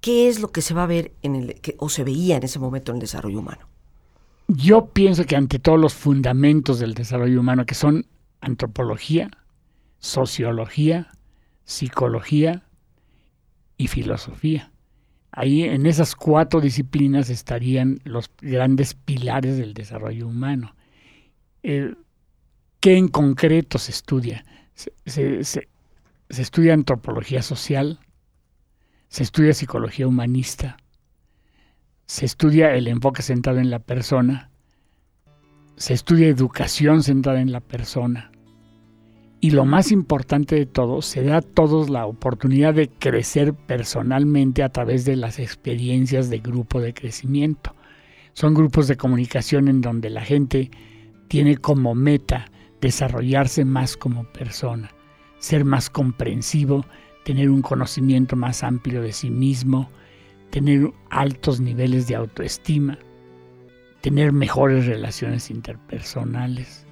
¿Qué 0.00 0.28
es 0.28 0.40
lo 0.40 0.52
que 0.52 0.62
se 0.62 0.74
va 0.74 0.82
a 0.82 0.86
ver 0.86 1.12
en 1.22 1.36
el, 1.36 1.60
que, 1.60 1.76
o 1.78 1.88
se 1.88 2.04
veía 2.04 2.36
en 2.36 2.42
ese 2.42 2.58
momento 2.58 2.92
en 2.92 2.96
el 2.96 3.00
desarrollo 3.00 3.38
humano? 3.38 3.68
Yo 4.48 4.86
pienso 4.86 5.24
que 5.24 5.36
ante 5.36 5.58
todos 5.58 5.80
los 5.80 5.94
fundamentos 5.94 6.78
del 6.78 6.94
desarrollo 6.94 7.40
humano, 7.40 7.64
que 7.64 7.74
son 7.74 8.06
antropología, 8.40 9.30
sociología, 9.98 11.12
psicología 11.64 12.64
y 13.78 13.86
filosofía. 13.86 14.72
Ahí 15.30 15.62
en 15.62 15.86
esas 15.86 16.14
cuatro 16.14 16.60
disciplinas 16.60 17.30
estarían 17.30 18.00
los 18.04 18.30
grandes 18.40 18.92
pilares 18.92 19.56
del 19.56 19.72
desarrollo 19.72 20.26
humano. 20.26 20.74
¿Qué 21.62 22.96
en 22.96 23.08
concreto 23.08 23.78
se 23.78 23.92
estudia? 23.92 24.44
Se, 24.74 25.68
estudia 26.28 26.74
antropología 26.74 27.42
social, 27.42 28.00
se 29.08 29.22
estudia 29.22 29.54
psicología 29.54 30.08
humanista, 30.08 30.76
se 32.06 32.26
estudia 32.26 32.74
el 32.74 32.88
enfoque 32.88 33.22
centrado 33.22 33.60
en 33.60 33.70
la 33.70 33.78
persona, 33.78 34.50
se 35.76 35.94
estudia 35.94 36.26
educación 36.26 37.04
centrada 37.04 37.40
en 37.40 37.52
la 37.52 37.60
persona. 37.60 38.32
Y 39.40 39.50
lo 39.50 39.64
más 39.64 39.92
importante 39.92 40.54
de 40.56 40.66
todo, 40.66 41.02
se 41.02 41.22
da 41.22 41.38
a 41.38 41.42
todos 41.42 41.90
la 41.90 42.06
oportunidad 42.06 42.74
de 42.74 42.88
crecer 42.88 43.54
personalmente 43.54 44.62
a 44.62 44.68
través 44.68 45.04
de 45.04 45.16
las 45.16 45.38
experiencias 45.38 46.30
de 46.30 46.38
grupo 46.38 46.80
de 46.80 46.94
crecimiento. 46.94 47.74
Son 48.34 48.54
grupos 48.54 48.88
de 48.88 48.96
comunicación 48.96 49.68
en 49.68 49.80
donde 49.80 50.10
la 50.10 50.22
gente 50.22 50.70
tiene 51.32 51.56
como 51.56 51.94
meta 51.94 52.44
desarrollarse 52.82 53.64
más 53.64 53.96
como 53.96 54.24
persona, 54.24 54.90
ser 55.38 55.64
más 55.64 55.88
comprensivo, 55.88 56.84
tener 57.24 57.48
un 57.48 57.62
conocimiento 57.62 58.36
más 58.36 58.62
amplio 58.62 59.00
de 59.00 59.14
sí 59.14 59.30
mismo, 59.30 59.88
tener 60.50 60.92
altos 61.08 61.58
niveles 61.58 62.06
de 62.06 62.16
autoestima, 62.16 62.98
tener 64.02 64.32
mejores 64.32 64.84
relaciones 64.84 65.50
interpersonales, 65.50 66.84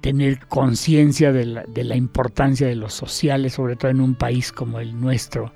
tener 0.00 0.44
conciencia 0.48 1.30
de 1.30 1.44
la, 1.46 1.96
importancia 1.96 2.66
de 2.66 2.74
los 2.74 2.92
sociales, 2.92 3.52
sobre 3.52 3.76
todo 3.76 3.92
en 3.92 4.00
un 4.00 4.16
país 4.16 4.50
como 4.50 4.80
el 4.80 5.00
nuestro, 5.00 5.52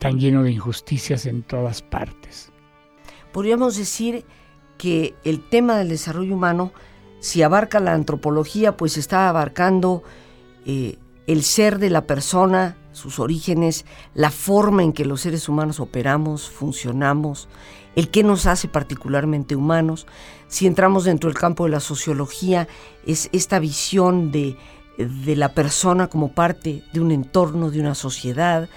tan 0.00 0.20
lleno 0.20 0.42
de 0.42 0.52
injusticias 0.52 1.24
en 1.24 1.42
todas 1.44 1.80
partes. 1.80 2.52
Podríamos 3.32 3.78
decir 3.78 4.26
que 4.76 5.14
el 5.24 5.40
tema 5.48 5.78
del 5.78 5.88
desarrollo 5.88 6.34
humano 6.34 6.72
si 7.20 7.42
abarca 7.42 7.80
la 7.80 7.94
antropología, 7.94 8.76
pues 8.76 8.96
está 8.96 9.28
abarcando 9.28 10.02
eh, 10.66 10.96
el 11.26 11.42
ser 11.42 11.78
de 11.78 11.90
la 11.90 12.06
persona, 12.06 12.76
sus 12.92 13.18
orígenes, 13.18 13.84
la 14.14 14.30
forma 14.30 14.82
en 14.82 14.92
que 14.92 15.04
los 15.04 15.20
seres 15.20 15.48
humanos 15.48 15.80
operamos, 15.80 16.48
funcionamos, 16.48 17.48
el 17.96 18.08
que 18.08 18.22
nos 18.22 18.46
hace 18.46 18.68
particularmente 18.68 19.56
humanos. 19.56 20.06
Si 20.48 20.66
entramos 20.66 21.04
dentro 21.04 21.28
del 21.28 21.38
campo 21.38 21.64
de 21.64 21.70
la 21.70 21.80
sociología, 21.80 22.68
es 23.06 23.28
esta 23.32 23.58
visión 23.58 24.30
de, 24.30 24.56
de 24.96 25.36
la 25.36 25.54
persona 25.54 26.06
como 26.06 26.32
parte 26.32 26.82
de 26.92 27.00
un 27.00 27.10
entorno, 27.10 27.70
de 27.70 27.80
una 27.80 27.94
sociedad, 27.94 28.68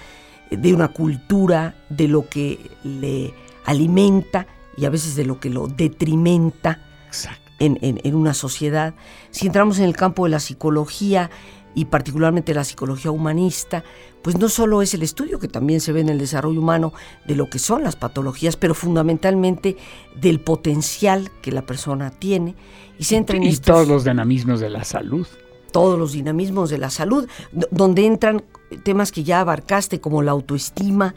de 0.50 0.74
una 0.74 0.88
cultura, 0.88 1.76
de 1.88 2.08
lo 2.08 2.28
que 2.28 2.70
le 2.82 3.32
alimenta 3.64 4.46
y 4.76 4.84
a 4.84 4.90
veces 4.90 5.14
de 5.14 5.24
lo 5.24 5.38
que 5.40 5.50
lo 5.50 5.68
detrimenta. 5.68 6.82
Exacto 7.06 7.51
en, 7.66 8.14
una 8.14 8.34
sociedad. 8.34 8.94
Si 9.30 9.46
entramos 9.46 9.78
en 9.78 9.84
el 9.84 9.96
campo 9.96 10.24
de 10.24 10.30
la 10.30 10.40
psicología 10.40 11.30
y 11.74 11.86
particularmente 11.86 12.54
la 12.54 12.64
psicología 12.64 13.10
humanista, 13.10 13.82
pues 14.22 14.38
no 14.38 14.48
solo 14.48 14.82
es 14.82 14.94
el 14.94 15.02
estudio 15.02 15.38
que 15.38 15.48
también 15.48 15.80
se 15.80 15.92
ve 15.92 16.00
en 16.00 16.08
el 16.08 16.18
desarrollo 16.18 16.60
humano 16.60 16.92
de 17.26 17.34
lo 17.34 17.48
que 17.48 17.58
son 17.58 17.82
las 17.82 17.96
patologías, 17.96 18.56
pero 18.56 18.74
fundamentalmente 18.74 19.76
del 20.20 20.40
potencial 20.40 21.30
que 21.40 21.52
la 21.52 21.62
persona 21.62 22.10
tiene 22.10 22.54
y 22.98 23.04
se 23.04 23.16
entra 23.16 23.36
en 23.36 23.44
y 23.44 23.56
todos 23.56 23.88
los 23.88 24.04
dinamismos 24.04 24.60
de 24.60 24.70
la 24.70 24.84
salud. 24.84 25.26
Todos 25.72 25.98
los 25.98 26.12
dinamismos 26.12 26.68
de 26.68 26.76
la 26.76 26.90
salud, 26.90 27.26
donde 27.70 28.04
entran 28.04 28.44
temas 28.84 29.10
que 29.10 29.24
ya 29.24 29.40
abarcaste 29.40 30.02
como 30.02 30.20
la 30.20 30.32
autoestima, 30.32 31.14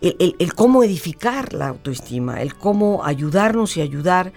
el 0.00 0.54
cómo 0.54 0.84
edificar 0.84 1.52
la 1.54 1.66
autoestima, 1.66 2.40
el 2.40 2.54
cómo 2.54 3.04
ayudarnos 3.04 3.76
y 3.76 3.80
ayudar 3.80 4.32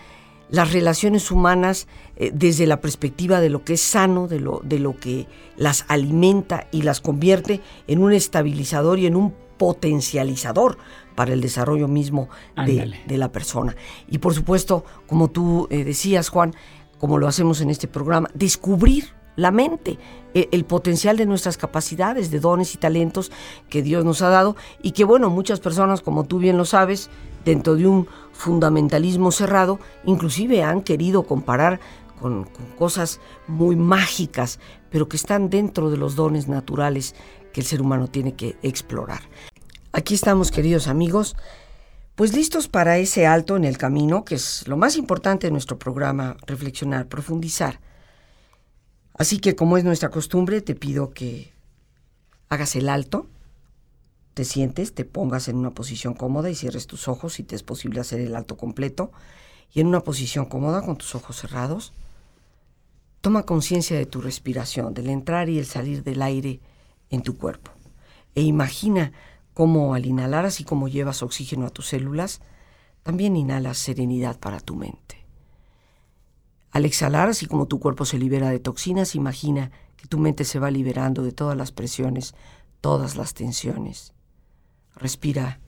las 0.52 0.74
relaciones 0.74 1.32
humanas 1.32 1.88
eh, 2.18 2.32
desde 2.34 2.68
la 2.68 2.82
perspectiva 2.82 3.40
de 3.40 3.50
lo 3.50 3.64
que 3.64 3.74
es 3.74 3.82
sano, 3.82 4.28
de 4.28 4.40
lo, 4.40 4.62
de 4.64 4.78
lo 4.78 4.98
que 4.98 5.28
las 5.58 5.86
alimenta 5.88 6.68
y 6.72 6.84
las 6.84 7.02
convierte 7.02 7.62
en 7.88 8.04
un 8.04 8.14
estabilizador 8.14 9.00
y 9.00 9.08
en 9.08 9.16
un 9.16 9.34
potencializador 9.58 10.78
para 11.16 11.34
el 11.34 11.42
desarrollo 11.42 11.88
mismo 11.88 12.30
de, 12.66 13.18
la 13.18 13.32
persona. 13.32 13.76
Y 14.08 14.18
por 14.18 14.34
supuesto, 14.34 14.84
como 15.08 15.30
tú 15.30 15.68
eh, 15.70 15.84
decías, 15.84 16.30
Juan, 16.30 16.54
como 17.00 17.18
lo 17.18 17.28
hacemos 17.28 17.62
en 17.62 17.70
este 17.70 17.88
programa, 17.88 18.30
descubrir 18.34 19.14
la 19.36 19.52
mente, 19.52 19.98
e, 20.34 20.50
el 20.52 20.66
potencial 20.66 21.18
de 21.18 21.26
nuestras 21.26 21.58
capacidades, 21.58 22.32
de 22.32 22.40
dones 22.40 22.74
y 22.76 22.78
talentos 22.78 23.32
que 23.70 23.82
Dios 23.82 24.04
nos 24.04 24.22
ha 24.22 24.30
dado 24.30 24.56
y 24.82 24.92
que 24.92 25.04
bueno, 25.04 25.30
muchas 25.30 25.60
personas, 25.60 26.02
como 26.02 26.26
tú 26.26 26.40
bien 26.40 26.58
lo 26.58 26.66
sabes, 26.66 27.10
dentro 27.46 27.76
de 27.76 27.88
un 27.88 28.08
fundamentalismo 28.34 29.32
cerrado, 29.32 29.80
inclusive 30.06 30.64
han 30.64 30.82
querido 30.82 31.24
comparar 31.24 31.80
con, 32.20 32.46
cosas 32.78 33.20
muy 33.48 33.76
mágicas, 33.76 34.60
pero 34.90 35.08
que 35.10 35.18
están 35.18 35.50
dentro 35.50 35.90
de 35.90 35.98
los 35.98 36.16
dones 36.16 36.48
naturales 36.48 37.16
que 37.54 37.62
el 37.62 37.68
ser 37.68 37.82
humano 37.82 38.08
tiene 38.08 38.36
que 38.36 38.58
explorar. 38.62 39.22
Aquí 39.92 40.14
estamos, 40.14 40.52
queridos 40.52 40.88
amigos, 40.88 41.36
pues 42.16 42.34
listos 42.34 42.68
para 42.68 42.98
ese 42.98 43.26
alto 43.26 43.58
en 43.58 43.66
el 43.66 43.78
camino, 43.78 44.24
que 44.24 44.36
es 44.36 44.68
lo 44.68 44.78
más 44.78 44.96
importante 44.96 45.48
de 45.48 45.52
nuestro 45.52 45.78
programa, 45.78 46.38
reflexionar, 46.46 47.08
profundizar. 47.08 47.80
Así 49.14 49.40
que 49.40 49.56
como 49.56 49.78
es 49.78 49.84
nuestra 49.84 50.10
costumbre, 50.10 50.62
te 50.62 50.76
pido 50.76 51.12
que 51.12 51.52
hagas 52.50 52.76
el 52.76 52.90
alto, 52.90 53.28
te 54.42 54.46
sientes, 54.46 54.96
te 54.96 55.06
pongas 55.06 55.50
en 55.50 55.56
una 55.56 55.70
posición 55.70 56.16
cómoda 56.16 56.50
y 56.50 56.56
cierres 56.56 56.88
tus 56.88 57.08
ojos 57.08 57.34
si 57.34 57.44
te 57.44 57.56
es 57.56 57.62
posible 57.62 58.00
hacer 58.00 58.20
el 58.20 58.36
alto 58.36 58.58
completo. 58.58 59.12
Y 59.72 59.82
en 59.82 59.86
una 59.86 60.00
posición 60.00 60.46
cómoda 60.46 60.82
con 60.82 60.98
tus 60.98 61.14
ojos 61.14 61.36
cerrados, 61.36 61.94
toma 63.22 63.44
conciencia 63.44 63.96
de 63.96 64.08
tu 64.08 64.20
respiración, 64.20 64.96
del 64.96 65.12
entrar 65.12 65.48
y 65.48 65.60
el 65.60 65.68
salir 65.68 66.04
del 66.04 66.24
aire 66.24 66.60
en 67.12 67.22
tu 67.22 67.38
cuerpo. 67.38 67.70
E 68.34 68.42
imagina 68.42 69.12
cómo 69.54 69.94
al 69.94 70.08
inhalar, 70.08 70.48
así 70.48 70.64
como 70.64 70.88
llevas 70.88 71.22
oxígeno 71.22 71.68
a 71.68 71.70
tus 71.70 71.90
células, 71.90 72.42
también 73.04 73.36
inhalas 73.36 73.78
serenidad 73.78 74.40
para 74.40 74.60
tu 74.60 74.76
mente. 74.76 75.24
Al 76.72 76.86
exhalar, 76.86 77.30
así 77.30 77.46
como 77.46 77.68
tu 77.68 77.80
cuerpo 77.80 78.06
se 78.06 78.18
libera 78.18 78.50
de 78.50 78.58
toxinas, 78.58 79.14
imagina 79.14 79.70
que 79.98 80.08
tu 80.08 80.18
mente 80.18 80.46
se 80.46 80.58
va 80.58 80.72
liberando 80.72 81.22
de 81.22 81.32
todas 81.32 81.56
las 81.56 81.72
presiones, 81.72 82.34
todas 82.82 83.16
las 83.16 83.36
tensiones. 83.36 84.16
Respira 84.96 85.60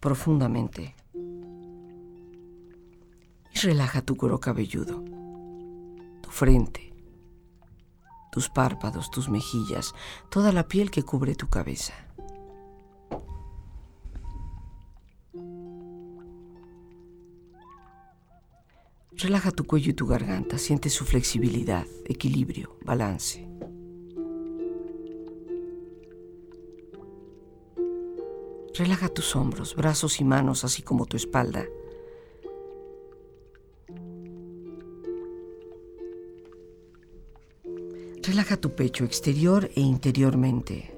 profundamente 0.00 0.94
y 3.54 3.58
relaja 3.60 4.02
tu 4.02 4.16
cuero 4.16 4.40
cabelludo, 4.40 5.02
tu 6.22 6.30
frente, 6.30 6.92
tus 8.30 8.48
párpados, 8.48 9.10
tus 9.10 9.28
mejillas, 9.28 9.94
toda 10.30 10.52
la 10.52 10.66
piel 10.66 10.90
que 10.90 11.02
cubre 11.02 11.34
tu 11.34 11.48
cabeza. 11.48 11.94
Relaja 19.12 19.52
tu 19.52 19.64
cuello 19.64 19.90
y 19.90 19.94
tu 19.94 20.06
garganta, 20.06 20.58
siente 20.58 20.90
su 20.90 21.04
flexibilidad, 21.04 21.86
equilibrio, 22.06 22.76
balance. 22.84 23.51
Relaja 28.74 29.08
tus 29.10 29.36
hombros, 29.36 29.76
brazos 29.76 30.18
y 30.20 30.24
manos, 30.24 30.64
así 30.64 30.82
como 30.82 31.04
tu 31.04 31.18
espalda. 31.18 31.66
Relaja 38.22 38.56
tu 38.56 38.74
pecho 38.74 39.04
exterior 39.04 39.70
e 39.74 39.80
interiormente. 39.80 40.94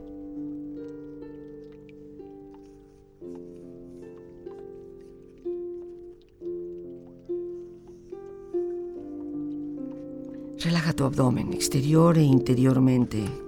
Relaja 10.60 10.92
tu 10.92 11.04
abdomen 11.04 11.52
exterior 11.52 12.16
e 12.18 12.22
interiormente. 12.22 13.43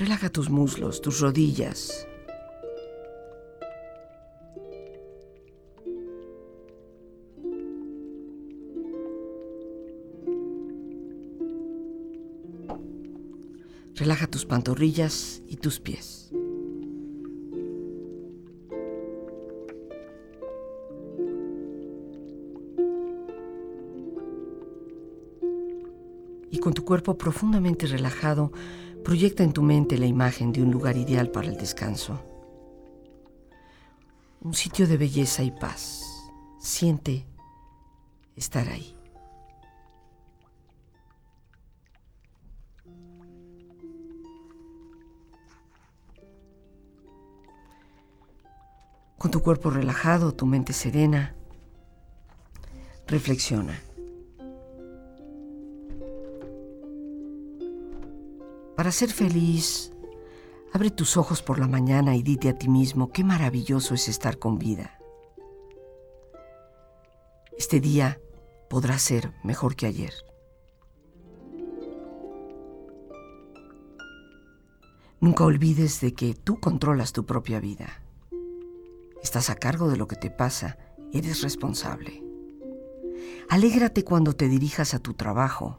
Relaja 0.00 0.30
tus 0.30 0.48
muslos, 0.48 1.02
tus 1.02 1.20
rodillas, 1.20 2.06
Relaja 13.94 14.26
tus 14.26 14.46
pantorrillas 14.46 15.42
y 15.46 15.56
tus 15.56 15.78
pies. 15.78 16.30
Y 26.50 26.58
con 26.58 26.72
tu 26.72 26.86
cuerpo 26.86 27.18
profundamente 27.18 27.86
relajado, 27.86 28.52
proyecta 29.10 29.42
en 29.42 29.52
tu 29.52 29.62
mente 29.62 29.98
la 29.98 30.06
imagen 30.06 30.52
de 30.52 30.62
un 30.62 30.70
lugar 30.70 30.96
ideal 30.96 31.32
para 31.32 31.48
el 31.48 31.56
descanso. 31.56 32.24
Un 34.40 34.54
sitio 34.54 34.86
de 34.86 34.96
belleza 34.96 35.42
y 35.42 35.50
paz. 35.50 36.04
Siente 36.60 37.26
estar 38.36 38.68
ahí. 38.68 38.96
Con 49.18 49.32
tu 49.32 49.42
cuerpo 49.42 49.70
relajado, 49.70 50.34
tu 50.34 50.46
mente 50.46 50.72
serena, 50.72 51.34
reflexiona. 53.08 53.89
Para 58.80 58.92
ser 58.92 59.10
feliz, 59.10 59.92
abre 60.72 60.90
tus 60.90 61.18
ojos 61.18 61.42
por 61.42 61.58
la 61.58 61.68
mañana 61.68 62.16
y 62.16 62.22
dite 62.22 62.48
a 62.48 62.56
ti 62.56 62.66
mismo 62.66 63.12
qué 63.12 63.22
maravilloso 63.22 63.92
es 63.92 64.08
estar 64.08 64.38
con 64.38 64.58
vida. 64.58 64.98
Este 67.58 67.78
día 67.78 68.18
podrá 68.70 68.98
ser 68.98 69.34
mejor 69.44 69.76
que 69.76 69.84
ayer. 69.84 70.14
Nunca 75.20 75.44
olvides 75.44 76.00
de 76.00 76.14
que 76.14 76.32
tú 76.32 76.58
controlas 76.58 77.12
tu 77.12 77.26
propia 77.26 77.60
vida. 77.60 78.02
Estás 79.22 79.50
a 79.50 79.56
cargo 79.56 79.90
de 79.90 79.98
lo 79.98 80.08
que 80.08 80.16
te 80.16 80.30
pasa, 80.30 80.78
eres 81.12 81.42
responsable. 81.42 82.24
Alégrate 83.50 84.04
cuando 84.04 84.32
te 84.32 84.48
dirijas 84.48 84.94
a 84.94 85.00
tu 85.00 85.12
trabajo. 85.12 85.78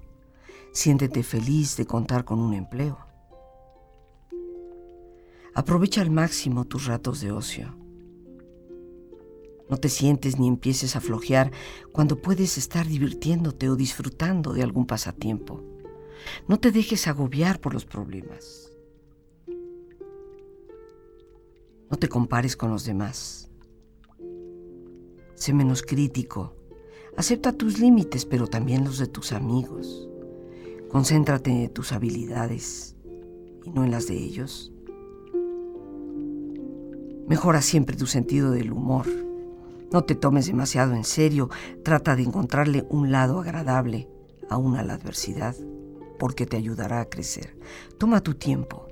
Siéntete 0.73 1.21
feliz 1.21 1.75
de 1.75 1.85
contar 1.85 2.23
con 2.23 2.39
un 2.39 2.53
empleo. 2.53 2.97
Aprovecha 5.53 6.01
al 6.01 6.11
máximo 6.11 6.63
tus 6.63 6.85
ratos 6.85 7.19
de 7.19 7.31
ocio. 7.33 7.75
No 9.69 9.77
te 9.77 9.89
sientes 9.89 10.39
ni 10.39 10.47
empieces 10.47 10.95
a 10.95 11.01
flojear 11.01 11.51
cuando 11.91 12.21
puedes 12.21 12.57
estar 12.57 12.87
divirtiéndote 12.87 13.69
o 13.69 13.75
disfrutando 13.75 14.53
de 14.53 14.63
algún 14.63 14.85
pasatiempo. 14.85 15.61
No 16.47 16.57
te 16.57 16.71
dejes 16.71 17.07
agobiar 17.07 17.59
por 17.59 17.73
los 17.73 17.83
problemas. 17.83 18.71
No 21.89 21.97
te 21.97 22.07
compares 22.07 22.55
con 22.55 22.71
los 22.71 22.85
demás. 22.85 23.49
Sé 25.35 25.51
menos 25.53 25.81
crítico. 25.81 26.55
Acepta 27.17 27.51
tus 27.51 27.77
límites, 27.77 28.25
pero 28.25 28.47
también 28.47 28.85
los 28.85 28.99
de 28.99 29.07
tus 29.07 29.33
amigos. 29.33 30.07
Concéntrate 30.91 31.51
en 31.51 31.69
tus 31.69 31.93
habilidades 31.93 32.97
y 33.63 33.69
no 33.69 33.85
en 33.85 33.91
las 33.91 34.07
de 34.07 34.15
ellos. 34.15 34.73
Mejora 37.29 37.61
siempre 37.61 37.95
tu 37.95 38.07
sentido 38.07 38.51
del 38.51 38.73
humor. 38.73 39.05
No 39.89 40.03
te 40.03 40.15
tomes 40.15 40.47
demasiado 40.47 40.93
en 40.93 41.05
serio. 41.05 41.49
Trata 41.81 42.17
de 42.17 42.23
encontrarle 42.23 42.85
un 42.89 43.09
lado 43.09 43.39
agradable 43.39 44.09
aún 44.49 44.75
a 44.75 44.83
la 44.83 44.95
adversidad, 44.95 45.55
porque 46.19 46.45
te 46.45 46.57
ayudará 46.57 46.99
a 46.99 47.09
crecer. 47.09 47.57
Toma 47.97 48.19
tu 48.19 48.33
tiempo. 48.33 48.87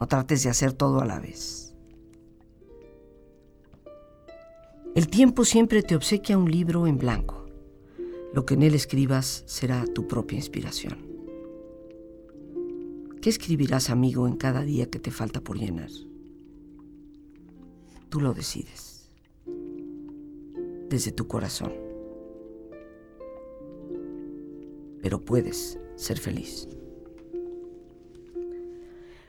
No 0.00 0.08
trates 0.08 0.42
de 0.42 0.48
hacer 0.48 0.72
todo 0.72 1.02
a 1.02 1.04
la 1.04 1.20
vez. 1.20 1.76
El 4.94 5.08
tiempo 5.08 5.44
siempre 5.44 5.82
te 5.82 5.96
obsequia 5.96 6.38
un 6.38 6.50
libro 6.50 6.86
en 6.86 6.96
blanco. 6.96 7.44
Lo 8.32 8.46
que 8.46 8.54
en 8.54 8.62
él 8.62 8.74
escribas 8.74 9.44
será 9.46 9.84
tu 9.84 10.08
propia 10.08 10.36
inspiración. 10.36 11.09
¿Qué 13.20 13.28
escribirás, 13.28 13.90
amigo, 13.90 14.26
en 14.26 14.36
cada 14.36 14.62
día 14.62 14.88
que 14.88 14.98
te 14.98 15.10
falta 15.10 15.42
por 15.42 15.58
llenar? 15.58 15.90
Tú 18.08 18.18
lo 18.18 18.32
decides. 18.32 19.10
Desde 20.88 21.12
tu 21.12 21.28
corazón. 21.28 21.74
Pero 25.02 25.22
puedes 25.22 25.78
ser 25.96 26.18
feliz. 26.18 26.66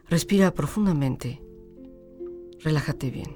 Respira 0.07 0.53
profundamente. 0.53 1.41
Relájate 2.61 3.11
bien. 3.11 3.35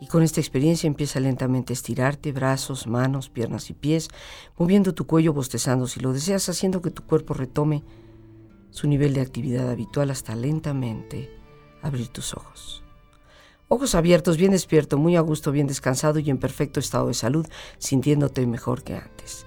Y 0.00 0.06
con 0.06 0.22
esta 0.22 0.40
experiencia 0.40 0.86
empieza 0.86 1.18
lentamente 1.18 1.72
a 1.72 1.74
estirarte 1.74 2.30
brazos, 2.30 2.86
manos, 2.86 3.30
piernas 3.30 3.68
y 3.68 3.74
pies, 3.74 4.10
moviendo 4.56 4.94
tu 4.94 5.08
cuello, 5.08 5.32
bostezando 5.32 5.88
si 5.88 5.98
lo 5.98 6.12
deseas, 6.12 6.48
haciendo 6.48 6.80
que 6.80 6.92
tu 6.92 7.02
cuerpo 7.02 7.34
retome 7.34 7.82
su 8.70 8.88
nivel 8.88 9.14
de 9.14 9.20
actividad 9.20 9.70
habitual 9.70 10.10
hasta 10.10 10.36
lentamente 10.36 11.30
abrir 11.82 12.08
tus 12.08 12.34
ojos. 12.34 12.84
Ojos 13.68 13.94
abiertos, 13.94 14.38
bien 14.38 14.52
despierto, 14.52 14.96
muy 14.96 15.16
a 15.16 15.20
gusto, 15.20 15.52
bien 15.52 15.66
descansado 15.66 16.18
y 16.18 16.30
en 16.30 16.38
perfecto 16.38 16.80
estado 16.80 17.08
de 17.08 17.14
salud, 17.14 17.46
sintiéndote 17.78 18.46
mejor 18.46 18.82
que 18.82 18.94
antes. 18.94 19.46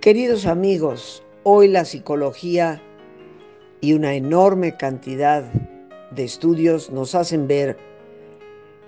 Queridos 0.00 0.46
amigos, 0.46 1.22
hoy 1.44 1.68
la 1.68 1.84
psicología 1.84 2.82
y 3.80 3.92
una 3.94 4.14
enorme 4.14 4.76
cantidad 4.76 5.44
de 6.10 6.24
estudios 6.24 6.90
nos 6.90 7.14
hacen 7.14 7.46
ver 7.46 7.91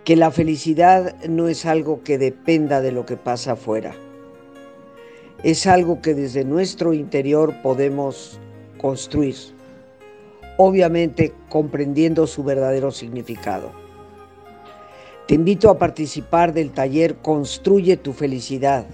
que 0.05 0.17
la 0.17 0.31
felicidad 0.31 1.17
no 1.29 1.49
es 1.49 1.65
algo 1.65 2.03
que 2.03 2.19
dependa 2.19 2.83
de 2.83 2.93
lo 2.93 3.07
que 3.07 3.17
pasa 3.17 3.53
afuera. 3.53 3.95
Es 5.43 5.67
algo 5.67 6.03
que 6.03 6.15
desde 6.15 6.45
nuestro 6.45 6.93
interior 6.93 7.55
podemos 7.63 8.39
construir, 8.79 9.35
obviamente 10.59 11.33
comprendiendo 11.49 12.27
su 12.27 12.45
verdadero 12.45 12.91
significado. 12.91 13.73
Te 15.27 15.35
invito 15.37 15.71
a 15.71 15.79
participar 15.79 16.53
del 16.53 16.71
taller 16.73 17.17
Construye 17.17 17.97
tu 17.97 18.13
felicidad 18.13 18.85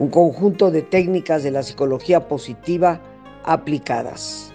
un 0.00 0.10
conjunto 0.10 0.70
de 0.70 0.82
técnicas 0.82 1.42
de 1.42 1.50
la 1.50 1.64
psicología 1.64 2.28
positiva 2.28 3.00
aplicadas. 3.44 4.52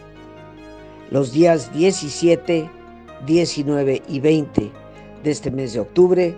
Los 1.12 1.34
días 1.34 1.74
17, 1.74 2.70
19 3.26 4.04
y 4.08 4.20
20 4.22 4.83
de 5.24 5.32
este 5.32 5.52
mes 5.52 5.74
de 5.74 5.80
octubre 5.80 6.36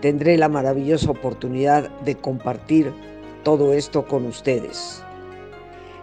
tendré 0.00 0.36
la 0.38 0.48
maravillosa 0.48 1.10
oportunidad 1.10 1.90
de 2.00 2.16
compartir 2.16 2.92
todo 3.42 3.72
esto 3.72 4.06
con 4.06 4.26
ustedes. 4.26 5.02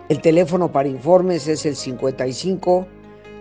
El 0.10 0.22
teléfono 0.22 0.72
para 0.72 0.88
informes 0.88 1.48
es 1.48 1.66
el 1.66 1.76
55 1.76 2.88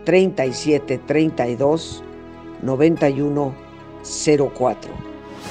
37 0.05 0.99
32 1.07 2.03
91 2.62 3.55
04. 4.55 4.92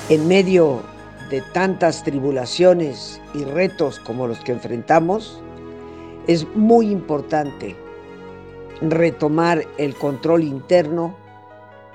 En 0.09 0.27
medio 0.27 0.81
de 1.29 1.41
tantas 1.53 2.03
tribulaciones 2.03 3.21
y 3.33 3.43
retos 3.43 3.99
como 3.99 4.27
los 4.27 4.39
que 4.39 4.51
enfrentamos, 4.51 5.41
es 6.27 6.47
muy 6.55 6.89
importante 6.89 7.75
retomar 8.81 9.65
el 9.77 9.95
control 9.95 10.43
interno 10.43 11.15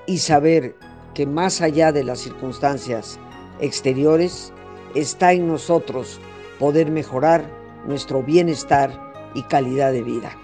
y 0.07 0.19
saber 0.19 0.75
que 1.15 1.27
más 1.27 1.61
allá 1.61 1.93
de 1.93 2.05
las 2.05 2.21
circunstancias 2.21 3.19
exteriores, 3.61 4.53
está 4.95 5.33
en 5.33 5.47
nosotros 5.47 6.21
poder 6.59 6.91
mejorar 6.91 7.45
nuestro 7.87 8.23
bienestar 8.23 8.91
y 9.35 9.43
calidad 9.43 9.93
de 9.93 10.03
vida. 10.03 10.37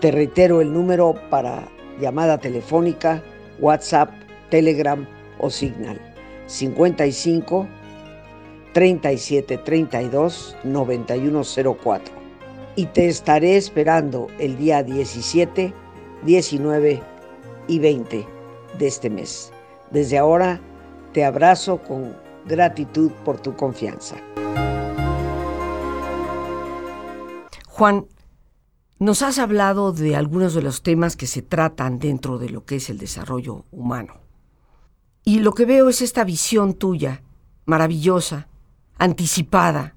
Te 0.00 0.10
reitero 0.10 0.60
el 0.60 0.72
número 0.72 1.14
para 1.30 1.68
llamada 2.00 2.38
telefónica, 2.38 3.22
WhatsApp, 3.58 4.10
Telegram 4.50 5.06
o 5.38 5.50
Signal 5.50 6.00
55 6.46 7.66
37 8.72 9.58
32 9.58 10.56
9104. 10.64 12.14
Y 12.76 12.86
te 12.86 13.08
estaré 13.08 13.56
esperando 13.56 14.26
el 14.38 14.58
día 14.58 14.82
17, 14.82 15.72
19 16.22 17.02
y 17.68 17.78
20 17.78 18.35
de 18.78 18.86
este 18.86 19.10
mes. 19.10 19.52
Desde 19.90 20.18
ahora 20.18 20.60
te 21.12 21.24
abrazo 21.24 21.82
con 21.82 22.16
gratitud 22.46 23.10
por 23.24 23.40
tu 23.40 23.56
confianza. 23.56 24.16
Juan, 27.66 28.06
nos 28.98 29.20
has 29.20 29.38
hablado 29.38 29.92
de 29.92 30.16
algunos 30.16 30.54
de 30.54 30.62
los 30.62 30.82
temas 30.82 31.16
que 31.16 31.26
se 31.26 31.42
tratan 31.42 31.98
dentro 31.98 32.38
de 32.38 32.48
lo 32.48 32.64
que 32.64 32.76
es 32.76 32.88
el 32.88 32.98
desarrollo 32.98 33.66
humano. 33.70 34.20
Y 35.24 35.40
lo 35.40 35.52
que 35.52 35.66
veo 35.66 35.88
es 35.88 36.00
esta 36.00 36.24
visión 36.24 36.74
tuya, 36.74 37.22
maravillosa, 37.66 38.48
anticipada, 38.96 39.94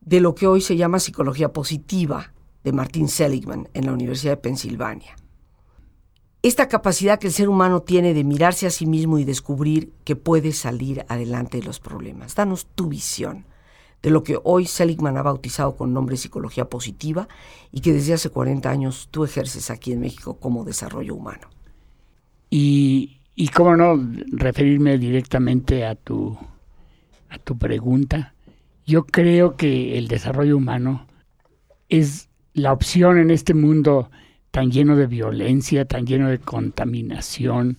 de 0.00 0.20
lo 0.20 0.34
que 0.34 0.46
hoy 0.46 0.60
se 0.60 0.76
llama 0.76 1.00
psicología 1.00 1.52
positiva 1.52 2.32
de 2.62 2.72
Martin 2.72 3.08
Seligman 3.08 3.68
en 3.74 3.86
la 3.86 3.92
Universidad 3.92 4.32
de 4.32 4.36
Pensilvania. 4.38 5.16
Esta 6.44 6.68
capacidad 6.68 7.18
que 7.18 7.26
el 7.26 7.32
ser 7.32 7.48
humano 7.48 7.82
tiene 7.82 8.14
de 8.14 8.22
mirarse 8.22 8.66
a 8.66 8.70
sí 8.70 8.86
mismo 8.86 9.18
y 9.18 9.24
descubrir 9.24 9.92
que 10.04 10.14
puede 10.14 10.52
salir 10.52 11.04
adelante 11.08 11.58
de 11.58 11.64
los 11.64 11.80
problemas. 11.80 12.34
Danos 12.34 12.66
tu 12.66 12.86
visión 12.86 13.46
de 14.02 14.10
lo 14.10 14.22
que 14.22 14.38
hoy 14.44 14.66
Seligman 14.66 15.16
ha 15.16 15.22
bautizado 15.22 15.74
con 15.74 15.92
nombre 15.92 16.16
psicología 16.16 16.66
positiva 16.66 17.26
y 17.72 17.80
que 17.80 17.92
desde 17.92 18.12
hace 18.12 18.30
40 18.30 18.70
años 18.70 19.08
tú 19.10 19.24
ejerces 19.24 19.70
aquí 19.70 19.92
en 19.92 20.00
México 20.00 20.38
como 20.38 20.64
desarrollo 20.64 21.14
humano. 21.14 21.48
Y 22.50 23.18
y 23.36 23.48
cómo 23.48 23.76
no 23.76 24.00
referirme 24.32 24.98
directamente 24.98 25.84
a 25.84 25.96
tu, 25.96 26.38
a 27.28 27.38
tu 27.38 27.58
pregunta, 27.58 28.34
yo 28.86 29.06
creo 29.06 29.56
que 29.56 29.98
el 29.98 30.08
desarrollo 30.08 30.56
humano 30.56 31.06
es 31.88 32.28
la 32.52 32.72
opción 32.72 33.18
en 33.18 33.30
este 33.30 33.54
mundo 33.54 34.10
tan 34.54 34.70
lleno 34.70 34.94
de 34.94 35.08
violencia, 35.08 35.84
tan 35.84 36.06
lleno 36.06 36.30
de 36.30 36.38
contaminación, 36.38 37.76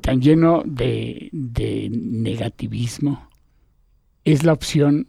tan 0.00 0.22
lleno 0.22 0.62
de, 0.64 1.28
negativismo, 1.90 3.28
es 4.22 4.44
la 4.44 4.52
opción 4.52 5.08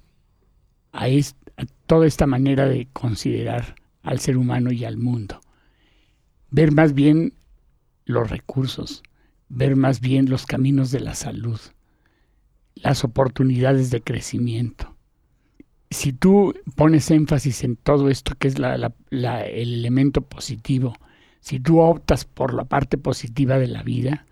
a, 0.93 1.05
a 1.05 1.65
toda 1.85 2.07
esta 2.07 2.25
manera 2.25 2.67
de 2.67 2.87
considerar 2.91 3.75
al 4.01 4.19
ser 4.19 4.35
humano 4.35 4.71
y 4.71 4.83
al 4.83 4.97
mundo. 4.97 5.41
Ver 6.49 6.71
más 6.71 6.95
bien 6.95 7.33
los 8.05 8.27
recursos, 8.27 9.03
ver 9.47 9.75
más 9.75 10.01
bien 10.01 10.27
los 10.27 10.47
caminos 10.47 10.89
de 10.89 11.01
la 11.01 11.13
salud, 11.13 11.59
las 12.73 13.03
oportunidades 13.03 13.91
de 13.91 14.01
crecimiento. 14.01 14.90
Si 15.91 16.13
tú 16.13 16.55
pones 16.75 17.11
énfasis 17.11 17.63
en 17.63 17.75
todo 17.75 18.09
esto 18.09 18.33
que 18.39 18.47
es 18.47 18.55
el 18.55 18.93
elemento 19.51 20.21
positivo, 20.21 20.95
si 21.41 21.59
tú 21.59 21.81
optas 21.81 22.25
por 22.25 22.53
la 22.53 22.65
parte 22.65 22.97
positiva 22.97 23.59
de 23.59 23.67
la 23.67 23.83
vida, 23.83 24.25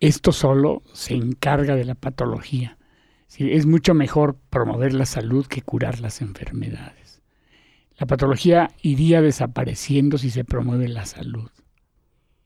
esto 0.00 0.32
solo 0.32 0.82
se 0.92 1.14
encarga 1.14 1.76
de 1.76 1.84
la 1.84 1.94
patología. 1.94 2.78
Es 3.38 3.66
mucho 3.66 3.92
mejor 3.92 4.38
promover 4.50 4.94
la 4.94 5.06
salud 5.06 5.46
que 5.46 5.62
curar 5.62 6.00
las 6.00 6.20
enfermedades. 6.22 7.22
La 7.98 8.06
patología 8.06 8.70
iría 8.82 9.22
desapareciendo 9.22 10.18
si 10.18 10.30
se 10.30 10.44
promueve 10.44 10.88
la 10.88 11.06
salud. 11.06 11.50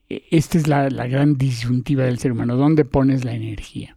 E, 0.09 0.25
esta 0.31 0.59
es 0.59 0.69
la, 0.69 0.89
gran 0.89 1.37
disyuntiva 1.37 2.05
del 2.05 2.19
ser 2.19 2.33
humano, 2.33 2.57
¿dónde 2.57 2.85
pones 2.85 3.25
la 3.25 3.35
energía? 3.35 3.95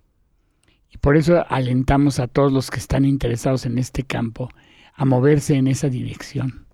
Y 0.93 0.97
por 0.97 1.17
eso 1.17 1.43
alentamos 1.49 2.19
a 2.19 2.27
todos 2.27 2.53
los 2.53 2.69
que 2.69 2.79
están 2.79 3.03
interesados 3.03 3.65
en 3.65 3.77
este 3.79 4.03
campo 4.03 4.49
a 4.93 5.06
moverse 5.06 5.56
en 5.56 5.67
esa 5.67 5.89
dirección, 5.89 6.67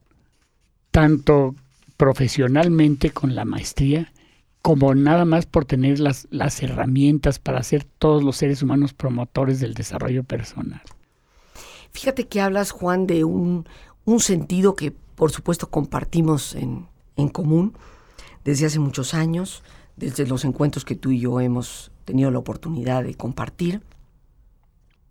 tanto 0.91 1.55
profesionalmente 1.95 3.12
con 3.12 3.34
la 3.34 3.45
maestría, 3.45 4.12
como 4.62 4.93
nada 4.93 5.23
más 5.23 5.45
por 5.45 5.63
tener 5.63 5.99
las, 5.99 6.27
las 6.32 6.62
herramientas 6.62 7.39
para 7.39 7.63
ser 7.63 7.86
todos 7.86 8.23
los 8.23 8.36
seres 8.36 8.62
humanos 8.62 8.93
promotores 8.93 9.62
del 9.62 9.73
desarrollo 9.73 10.23
personal. 10.23 10.82
Fíjate 11.93 12.27
que 12.27 12.41
hablas, 12.41 12.71
Juan, 12.71 13.08
de 13.08 13.23
un, 13.23 13.65
un 14.03 14.19
sentido 14.19 14.75
que 14.75 14.91
por 14.91 15.32
supuesto 15.32 15.69
compartimos 15.69 16.55
en, 16.55 16.88
en 17.15 17.29
común, 17.29 17.73
desde 18.43 18.65
hace 18.65 18.79
muchos 18.79 19.13
años, 19.13 19.63
desde 19.95 20.25
los 20.25 20.45
encuentros 20.45 20.86
que 20.86 20.95
tú 20.95 21.12
y 21.12 21.19
yo 21.19 21.39
hemos 21.41 21.91
tenido 22.05 22.32
la 22.32 22.39
oportunidad 22.39 23.03
de 23.03 23.15
compartir. 23.15 23.82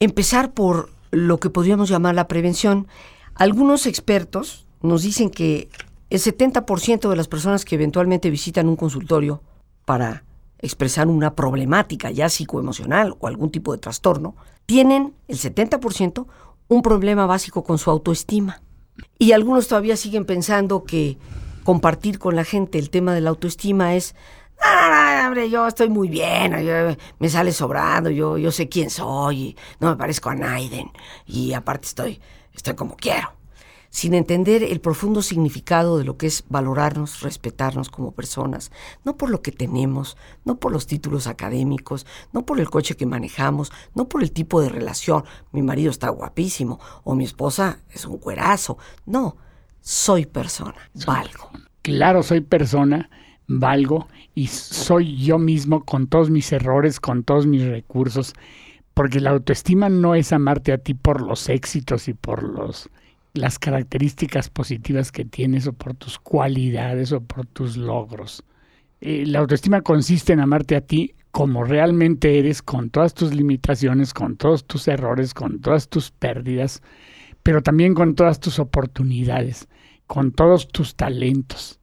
Empezar 0.00 0.52
por 0.52 0.90
lo 1.10 1.40
que 1.40 1.50
podríamos 1.50 1.88
llamar 1.88 2.14
la 2.14 2.28
prevención. 2.28 2.86
Algunos 3.34 3.86
expertos 3.86 4.66
nos 4.82 5.02
dicen 5.02 5.30
que 5.30 5.68
el 6.10 6.20
70% 6.20 7.08
de 7.08 7.16
las 7.16 7.28
personas 7.28 7.64
que 7.64 7.74
eventualmente 7.74 8.30
visitan 8.30 8.68
un 8.68 8.76
consultorio 8.76 9.42
para 9.84 10.24
expresar 10.60 11.06
una 11.08 11.34
problemática 11.34 12.10
ya 12.10 12.28
psicoemocional 12.28 13.14
o 13.20 13.26
algún 13.26 13.50
tipo 13.50 13.72
de 13.72 13.78
trastorno, 13.78 14.34
tienen 14.66 15.14
el 15.28 15.38
70% 15.38 16.26
un 16.68 16.82
problema 16.82 17.26
básico 17.26 17.64
con 17.64 17.78
su 17.78 17.90
autoestima. 17.90 18.60
Y 19.18 19.32
algunos 19.32 19.68
todavía 19.68 19.96
siguen 19.96 20.24
pensando 20.24 20.84
que 20.84 21.16
compartir 21.64 22.18
con 22.18 22.36
la 22.36 22.44
gente 22.44 22.78
el 22.78 22.90
tema 22.90 23.14
de 23.14 23.20
la 23.20 23.30
autoestima 23.30 23.94
es 23.94 24.14
Ah, 24.60 25.24
hombre, 25.26 25.48
yo 25.50 25.66
estoy 25.66 25.88
muy 25.88 26.08
bien, 26.08 26.96
me 27.18 27.28
sale 27.28 27.52
sobrando, 27.52 28.10
yo, 28.10 28.38
yo 28.38 28.50
sé 28.50 28.68
quién 28.68 28.90
soy, 28.90 29.56
no 29.80 29.90
me 29.90 29.96
parezco 29.96 30.30
a 30.30 30.34
Naiden, 30.34 30.90
y 31.26 31.52
aparte 31.52 31.86
estoy, 31.86 32.20
estoy 32.52 32.74
como 32.74 32.96
quiero. 32.96 33.32
Sin 33.90 34.12
entender 34.12 34.62
el 34.62 34.80
profundo 34.80 35.22
significado 35.22 35.96
de 35.96 36.04
lo 36.04 36.18
que 36.18 36.26
es 36.26 36.44
valorarnos, 36.48 37.22
respetarnos 37.22 37.88
como 37.88 38.12
personas, 38.12 38.70
no 39.02 39.16
por 39.16 39.30
lo 39.30 39.40
que 39.40 39.50
tenemos, 39.50 40.18
no 40.44 40.58
por 40.58 40.72
los 40.72 40.86
títulos 40.86 41.26
académicos, 41.26 42.04
no 42.32 42.44
por 42.44 42.60
el 42.60 42.68
coche 42.68 42.96
que 42.96 43.06
manejamos, 43.06 43.72
no 43.94 44.06
por 44.06 44.22
el 44.22 44.32
tipo 44.32 44.60
de 44.60 44.68
relación, 44.68 45.24
mi 45.52 45.62
marido 45.62 45.90
está 45.90 46.10
guapísimo 46.10 46.78
o 47.02 47.14
mi 47.14 47.24
esposa 47.24 47.78
es 47.90 48.04
un 48.04 48.18
cuerazo, 48.18 48.76
no, 49.06 49.38
soy 49.80 50.26
persona, 50.26 50.90
valgo. 51.06 51.50
Claro, 51.80 52.22
soy 52.22 52.42
persona, 52.42 53.08
valgo 53.48 54.06
y 54.34 54.46
soy 54.46 55.16
yo 55.16 55.38
mismo 55.38 55.84
con 55.84 56.06
todos 56.06 56.30
mis 56.30 56.52
errores, 56.52 57.00
con 57.00 57.24
todos 57.24 57.46
mis 57.46 57.64
recursos, 57.64 58.34
porque 58.94 59.20
la 59.20 59.30
autoestima 59.30 59.88
no 59.88 60.14
es 60.14 60.32
amarte 60.32 60.72
a 60.72 60.78
ti 60.78 60.94
por 60.94 61.22
los 61.22 61.48
éxitos 61.48 62.08
y 62.08 62.14
por 62.14 62.42
los 62.42 62.88
las 63.34 63.58
características 63.58 64.50
positivas 64.50 65.12
que 65.12 65.24
tienes 65.24 65.66
o 65.66 65.72
por 65.72 65.94
tus 65.94 66.18
cualidades 66.18 67.12
o 67.12 67.20
por 67.20 67.46
tus 67.46 67.76
logros. 67.76 68.42
Eh, 69.00 69.24
la 69.26 69.38
autoestima 69.40 69.82
consiste 69.82 70.32
en 70.32 70.40
amarte 70.40 70.74
a 70.74 70.80
ti 70.80 71.14
como 71.30 71.62
realmente 71.62 72.38
eres, 72.38 72.62
con 72.62 72.90
todas 72.90 73.14
tus 73.14 73.32
limitaciones, 73.34 74.12
con 74.12 74.36
todos 74.36 74.64
tus 74.64 74.88
errores, 74.88 75.34
con 75.34 75.60
todas 75.60 75.88
tus 75.88 76.10
pérdidas, 76.10 76.82
pero 77.42 77.62
también 77.62 77.94
con 77.94 78.16
todas 78.16 78.40
tus 78.40 78.58
oportunidades, 78.58 79.68
con 80.06 80.32
todos 80.32 80.66
tus 80.66 80.96
talentos 80.96 81.78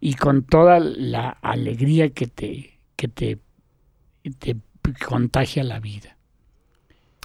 y 0.00 0.14
con 0.14 0.42
toda 0.42 0.80
la 0.80 1.30
alegría 1.42 2.10
que 2.10 2.26
te, 2.26 2.78
que 2.96 3.08
te, 3.08 3.38
te 4.38 4.56
contagia 5.06 5.62
la 5.62 5.78
vida. 5.78 6.16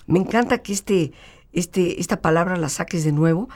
Me 0.07 0.19
encanta 0.19 0.59
que 0.59 0.73
este 0.73 1.13
este, 1.55 2.01
esta 2.01 2.21
palabra 2.21 2.57
la 2.57 2.69
saques 2.69 3.03
de 3.03 3.13
nuevo, 3.13 3.49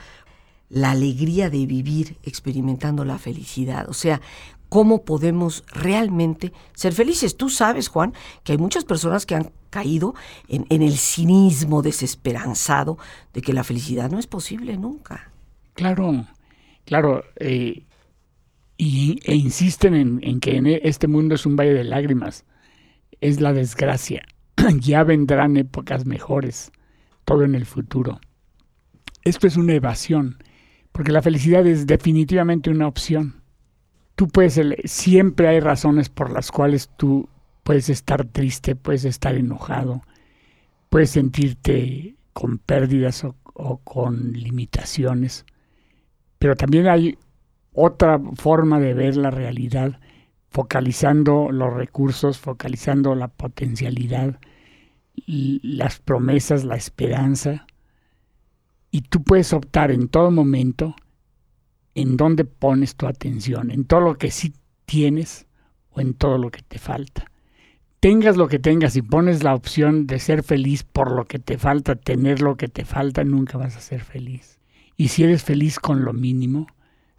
la 0.68 0.92
alegría 0.92 1.50
de 1.50 1.66
vivir 1.66 2.16
experimentando 2.22 3.04
la 3.04 3.18
felicidad. 3.18 3.88
O 3.88 3.92
sea, 3.92 4.20
cómo 4.68 5.04
podemos 5.04 5.64
realmente 5.68 6.52
ser 6.72 6.94
felices. 6.94 7.36
Tú 7.36 7.50
sabes, 7.50 7.88
Juan, 7.88 8.14
que 8.42 8.52
hay 8.52 8.58
muchas 8.58 8.84
personas 8.84 9.26
que 9.26 9.34
han 9.34 9.52
caído 9.68 10.14
en, 10.48 10.64
el 10.70 10.96
cinismo 10.96 11.82
desesperanzado 11.82 12.98
de 13.34 13.42
que 13.42 13.52
la 13.52 13.64
felicidad 13.64 14.10
no 14.10 14.18
es 14.18 14.26
posible 14.26 14.76
nunca. 14.78 15.30
Claro, 15.74 16.26
claro. 16.86 17.24
Eh, 17.36 17.84
y, 18.82 19.20
e 19.24 19.34
insisten 19.34 20.20
en, 20.22 20.40
que 20.40 20.56
en 20.56 20.66
este 20.66 21.06
mundo 21.06 21.34
es 21.34 21.44
un 21.44 21.54
valle 21.54 21.74
de 21.74 21.84
lágrimas. 21.84 22.46
Es 23.20 23.38
la 23.38 23.52
desgracia. 23.52 24.24
ya 24.80 25.04
vendrán 25.04 25.58
épocas 25.58 26.06
mejores 26.06 26.72
todo 27.26 27.44
en 27.44 27.54
el 27.54 27.66
futuro. 27.66 28.20
Esto 29.22 29.46
es 29.46 29.58
una 29.58 29.74
evasión, 29.74 30.42
porque 30.92 31.12
la 31.12 31.20
felicidad 31.20 31.66
es 31.66 31.86
definitivamente 31.86 32.70
una 32.70 32.88
opción. 32.88 33.42
Tú 34.14 34.28
puedes, 34.28 34.58
siempre 34.86 35.48
hay 35.48 35.60
razones 35.60 36.08
por 36.08 36.30
las 36.32 36.50
cuales 36.50 36.88
tú 36.96 37.28
puedes 37.62 37.90
estar 37.90 38.24
triste, 38.24 38.76
puedes 38.76 39.04
estar 39.04 39.34
enojado, 39.34 40.00
puedes 40.88 41.10
sentirte 41.10 42.16
con 42.32 42.56
pérdidas 42.56 43.26
o 43.52 43.76
con 43.84 44.32
limitaciones, 44.32 45.44
pero 46.38 46.56
también 46.56 46.88
hay 46.88 47.18
otra 47.72 48.20
forma 48.34 48.80
de 48.80 48.94
ver 48.94 49.16
la 49.16 49.30
realidad, 49.30 50.00
focalizando 50.48 51.50
los 51.52 51.72
recursos, 51.72 52.38
focalizando 52.38 53.14
la 53.14 53.28
potencialidad, 53.28 54.40
las 55.26 55.98
promesas, 55.98 56.64
la 56.64 56.76
esperanza, 56.76 57.66
y 58.90 59.02
tú 59.02 59.22
puedes 59.22 59.52
optar 59.52 59.90
en 59.90 60.08
todo 60.08 60.30
momento 60.30 60.96
en 61.94 62.16
dónde 62.16 62.44
pones 62.44 62.96
tu 62.96 63.06
atención, 63.06 63.70
en 63.70 63.84
todo 63.84 64.00
lo 64.00 64.16
que 64.16 64.30
sí 64.30 64.52
tienes 64.84 65.46
o 65.90 66.00
en 66.00 66.14
todo 66.14 66.38
lo 66.38 66.50
que 66.50 66.62
te 66.62 66.78
falta. 66.78 67.30
Tengas 68.00 68.36
lo 68.36 68.48
que 68.48 68.58
tengas 68.58 68.96
y 68.96 69.02
pones 69.02 69.42
la 69.42 69.54
opción 69.54 70.06
de 70.06 70.18
ser 70.18 70.42
feliz 70.42 70.84
por 70.84 71.12
lo 71.12 71.26
que 71.26 71.38
te 71.38 71.58
falta, 71.58 71.94
tener 71.94 72.40
lo 72.40 72.56
que 72.56 72.68
te 72.68 72.84
falta, 72.84 73.24
nunca 73.24 73.58
vas 73.58 73.76
a 73.76 73.80
ser 73.80 74.00
feliz. 74.00 74.58
Y 74.96 75.08
si 75.08 75.24
eres 75.24 75.44
feliz 75.44 75.78
con 75.78 76.04
lo 76.04 76.12
mínimo, 76.12 76.66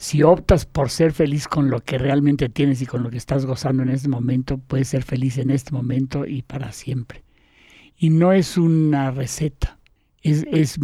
si 0.01 0.23
optas 0.23 0.65
por 0.65 0.89
ser 0.89 1.13
feliz 1.13 1.47
con 1.47 1.69
lo 1.69 1.81
que 1.81 1.97
realmente 1.97 2.49
tienes 2.49 2.81
y 2.81 2.85
con 2.85 3.03
lo 3.03 3.09
que 3.09 3.17
estás 3.17 3.45
gozando 3.45 3.83
en 3.83 3.89
este 3.89 4.09
momento, 4.09 4.57
puedes 4.57 4.87
ser 4.89 5.03
feliz 5.03 5.37
en 5.37 5.49
este 5.49 5.71
momento 5.71 6.25
y 6.25 6.41
para 6.41 6.71
siempre 6.71 7.23
y 8.01 8.09
no 8.09 8.33
es 8.33 8.57
una 8.57 9.11
receta, 9.11 9.77
es, 10.23 10.43
es 10.51 10.79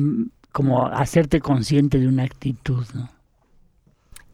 como 0.51 0.85
hacerte 0.85 1.41
consciente 1.41 1.97
de 1.97 2.07
una 2.07 2.21
actitud. 2.21 2.85
¿no? 2.93 3.09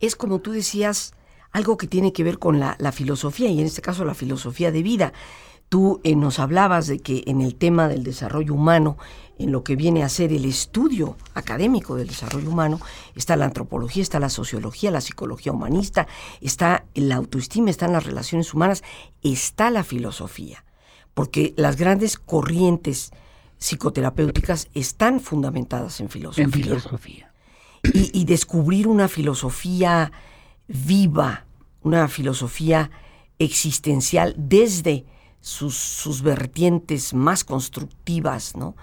Es 0.02 0.18
como 0.18 0.40
tú 0.40 0.52
decías, 0.52 1.14
algo 1.54 1.78
que 1.78 1.88
tiene 1.88 2.12
que 2.12 2.26
ver 2.26 2.40
con 2.40 2.60
la, 2.60 2.76
filosofía, 2.92 3.50
y 3.50 3.62
en 3.62 3.68
este 3.68 3.82
caso 3.82 4.04
la 4.04 4.14
filosofía 4.14 4.70
de 4.74 4.84
vida. 4.84 5.14
Tú 5.74 6.02
eh, 6.04 6.16
nos 6.16 6.38
hablabas 6.38 6.86
de 6.86 7.00
que 7.00 7.24
en 7.26 7.42
el 7.42 7.56
tema 7.56 7.88
del 7.88 8.04
desarrollo 8.04 8.54
humano, 8.54 9.00
en 9.40 9.52
lo 9.52 9.64
que 9.64 9.76
viene 9.76 10.04
a 10.04 10.10
ser 10.10 10.32
el 10.32 10.46
estudio 10.46 11.18
académico 11.34 11.96
del 11.96 12.10
desarrollo 12.10 12.48
humano, 12.48 12.80
está 13.16 13.36
la 13.36 13.46
antropología, 13.46 14.04
está 14.04 14.20
la 14.20 14.30
sociología, 14.30 14.92
la 14.92 15.02
psicología 15.02 15.52
humanista, 15.52 16.06
está 16.42 16.86
la 16.94 17.16
autoestima, 17.16 17.72
están 17.72 17.92
las 17.94 18.06
relaciones 18.06 18.54
humanas, 18.54 18.84
está 19.24 19.72
la 19.72 19.84
filosofía 19.84 20.64
porque 21.16 21.56
las 21.58 21.76
grandes 21.76 22.18
corrientes 22.20 23.12
psicoterapéuticas 23.58 24.68
están 24.76 25.22
fundamentadas 25.22 26.00
en 26.02 26.10
filosofía. 26.10 26.44
En 26.44 26.52
filosofía. 26.52 27.34
Y, 27.84 28.24
descubrir 28.26 28.88
una 28.88 29.08
filosofía 29.08 30.12
viva, 30.68 31.46
una 31.82 32.08
filosofía 32.08 32.92
existencial 33.40 34.36
desde 34.38 35.06
sus, 35.44 36.22
vertientes 36.22 37.14
más 37.14 37.44
constructivas, 37.44 38.56
¿no? 38.56 38.76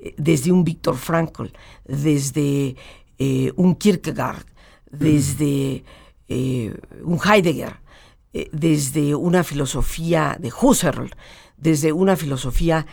Eh, 0.00 0.14
desde 0.18 0.50
un 0.50 0.64
Víctor 0.64 0.96
Frankl, 0.96 1.46
desde 1.86 2.74
eh, 3.18 3.52
un 3.54 3.76
Kierkegaard, 3.76 4.44
desde 4.90 5.84
eh, 6.28 6.74
un 7.04 7.20
Heidegger, 7.24 7.80
desde 8.52 9.14
una 9.14 9.42
filosofía 9.42 10.36
de 10.38 10.52
Husserl, 10.52 11.10
desde 11.56 11.92
una 11.92 12.14
filosofía 12.14 12.86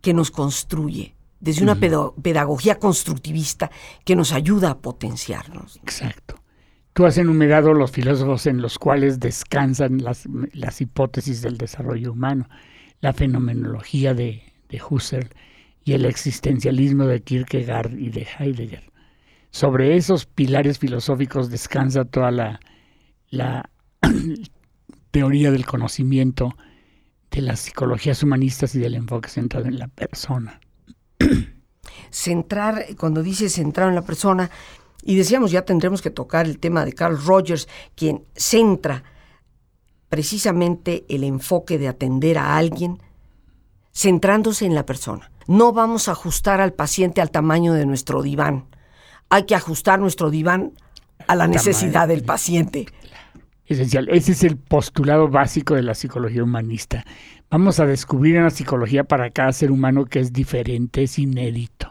que 0.00 0.14
nos 0.14 0.30
construye, 0.30 1.14
desde 1.38 1.62
una 1.62 1.76
pedagogía 1.76 2.78
constructivista 2.78 3.70
que 4.04 4.16
nos 4.16 4.32
ayuda 4.32 4.70
a 4.70 4.78
potenciarnos. 4.78 5.76
Exacto. 5.76 6.39
Tú 7.00 7.06
has 7.06 7.16
enumerado 7.16 7.72
los 7.72 7.92
filósofos 7.92 8.46
en 8.46 8.60
los 8.60 8.78
cuales 8.78 9.18
descansan 9.18 10.02
las, 10.04 10.80
hipótesis 10.82 11.40
del 11.40 11.56
desarrollo 11.56 12.12
humano, 12.12 12.46
la 13.00 13.14
fenomenología 13.14 14.12
de, 14.12 14.42
Husserl 14.86 15.30
y 15.82 15.94
el 15.94 16.04
existencialismo 16.04 17.06
de 17.06 17.22
Kierkegaard 17.22 17.98
y 17.98 18.10
de 18.10 18.26
Heidegger. 18.38 18.92
Sobre 19.50 19.96
esos 19.96 20.26
pilares 20.26 20.78
filosóficos 20.78 21.48
descansa 21.48 22.04
toda 22.04 22.30
la, 22.32 22.60
la 23.30 23.70
teoría 25.10 25.50
del 25.50 25.64
conocimiento 25.64 26.54
de 27.30 27.40
las 27.40 27.60
psicologías 27.60 28.22
humanistas 28.22 28.74
y 28.74 28.78
del 28.78 28.94
enfoque 28.94 29.30
centrado 29.30 29.68
en 29.68 29.78
la 29.78 29.88
persona. 29.88 30.60
Centrar, 32.10 32.84
cuando 32.98 33.22
dice 33.22 33.48
centrado 33.48 33.88
en 33.88 33.94
la 33.94 34.04
persona, 34.04 34.50
y 35.02 35.16
decíamos 35.16 35.50
ya 35.50 35.62
tendremos 35.62 36.02
que 36.02 36.10
tocar 36.10 36.46
el 36.46 36.58
tema 36.58 36.84
de 36.84 36.92
Carl 36.92 37.18
Rogers, 37.24 37.68
quien 37.94 38.24
centra 38.34 39.04
precisamente 40.08 41.04
el 41.08 41.24
enfoque 41.24 41.78
de 41.78 41.88
atender 41.88 42.38
a 42.38 42.56
alguien 42.56 42.98
centrándose 43.92 44.66
en 44.66 44.74
la 44.74 44.86
persona. 44.86 45.30
No 45.46 45.72
vamos 45.72 46.08
a 46.08 46.12
ajustar 46.12 46.60
al 46.60 46.72
paciente 46.72 47.20
al 47.20 47.30
tamaño 47.30 47.72
de 47.72 47.86
nuestro 47.86 48.22
diván. 48.22 48.66
Hay 49.28 49.44
que 49.44 49.54
ajustar 49.54 50.00
nuestro 50.00 50.30
diván 50.30 50.72
a 51.26 51.36
la 51.36 51.46
necesidad 51.46 52.08
del 52.08 52.24
paciente 52.24 52.86
esencial. 53.74 54.08
Ese 54.10 54.32
es 54.32 54.42
el 54.44 54.56
postulado 54.56 55.28
básico 55.28 55.74
de 55.74 55.82
la 55.82 55.94
psicología 55.94 56.42
humanista. 56.42 57.04
Vamos 57.50 57.80
a 57.80 57.86
descubrir 57.86 58.38
una 58.38 58.50
psicología 58.50 59.04
para 59.04 59.30
cada 59.30 59.52
ser 59.52 59.70
humano 59.70 60.04
que 60.04 60.20
es 60.20 60.32
diferente, 60.32 61.04
es 61.04 61.18
inédito, 61.18 61.90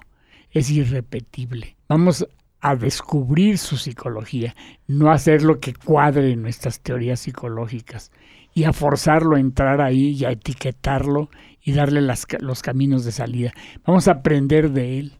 es 0.52 0.70
irrepetible. 0.70 1.76
Vamos 1.88 2.28
a 2.62 2.76
descubrir 2.76 3.58
su 3.58 3.78
psicología, 3.78 4.56
no 4.88 5.12
hacer 5.12 5.44
lo 5.44 5.60
que 5.60 5.74
cuadre 5.74 6.32
en 6.32 6.42
nuestras 6.42 6.82
teorías 6.82 7.22
psicológicas 7.22 8.12
y 8.54 8.66
a 8.66 8.74
forzarlo 8.74 9.36
a 9.36 9.40
entrar 9.40 9.82
ahí 9.82 10.10
y 10.12 10.26
a 10.26 10.32
etiquetarlo 10.32 11.30
y 11.64 11.74
darle 11.74 12.02
los 12.02 12.62
caminos 12.62 13.06
de 13.06 13.12
salida. 13.12 13.54
Vamos 13.86 14.08
a 14.08 14.14
aprender 14.14 14.72
de 14.72 15.00
él 15.00 15.14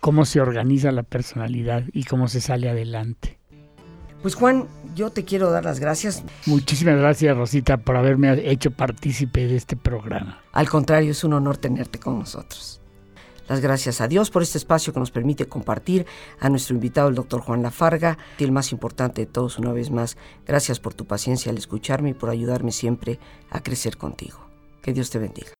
cómo 0.00 0.24
se 0.24 0.40
organiza 0.40 0.90
la 0.92 1.02
personalidad 1.04 1.84
y 1.92 2.04
cómo 2.04 2.28
se 2.28 2.40
sale 2.40 2.68
adelante. 2.68 3.38
Pues 4.20 4.36
Juan, 4.36 4.68
yo 4.94 5.10
te 5.10 5.24
quiero 5.24 5.50
dar 5.50 5.64
las 5.64 5.80
gracias. 5.80 6.22
Muchísimas 6.46 6.96
gracias, 6.96 7.36
Rosita, 7.36 7.76
por 7.78 7.96
haberme 7.96 8.50
hecho 8.50 8.70
partícipe 8.70 9.48
de 9.48 9.56
este 9.56 9.76
programa. 9.76 10.40
Al 10.52 10.68
contrario, 10.68 11.10
es 11.10 11.24
un 11.24 11.32
honor 11.32 11.56
tenerte 11.56 11.98
con 11.98 12.20
nosotros. 12.20 12.81
Las 13.48 13.60
gracias 13.60 14.00
a 14.00 14.08
Dios 14.08 14.30
por 14.30 14.42
este 14.42 14.58
espacio 14.58 14.92
que 14.92 15.00
nos 15.00 15.10
permite 15.10 15.46
compartir 15.46 16.06
a 16.40 16.48
nuestro 16.48 16.74
invitado, 16.74 17.08
el 17.08 17.14
doctor 17.14 17.40
Juan 17.40 17.62
Lafarga, 17.62 18.18
y 18.38 18.44
el 18.44 18.52
más 18.52 18.72
importante 18.72 19.22
de 19.22 19.26
todos, 19.26 19.58
una 19.58 19.72
vez 19.72 19.90
más, 19.90 20.16
gracias 20.46 20.80
por 20.80 20.94
tu 20.94 21.06
paciencia 21.06 21.50
al 21.50 21.58
escucharme 21.58 22.10
y 22.10 22.14
por 22.14 22.30
ayudarme 22.30 22.72
siempre 22.72 23.18
a 23.50 23.62
crecer 23.62 23.96
contigo. 23.96 24.38
Que 24.80 24.92
Dios 24.92 25.10
te 25.10 25.18
bendiga. 25.18 25.52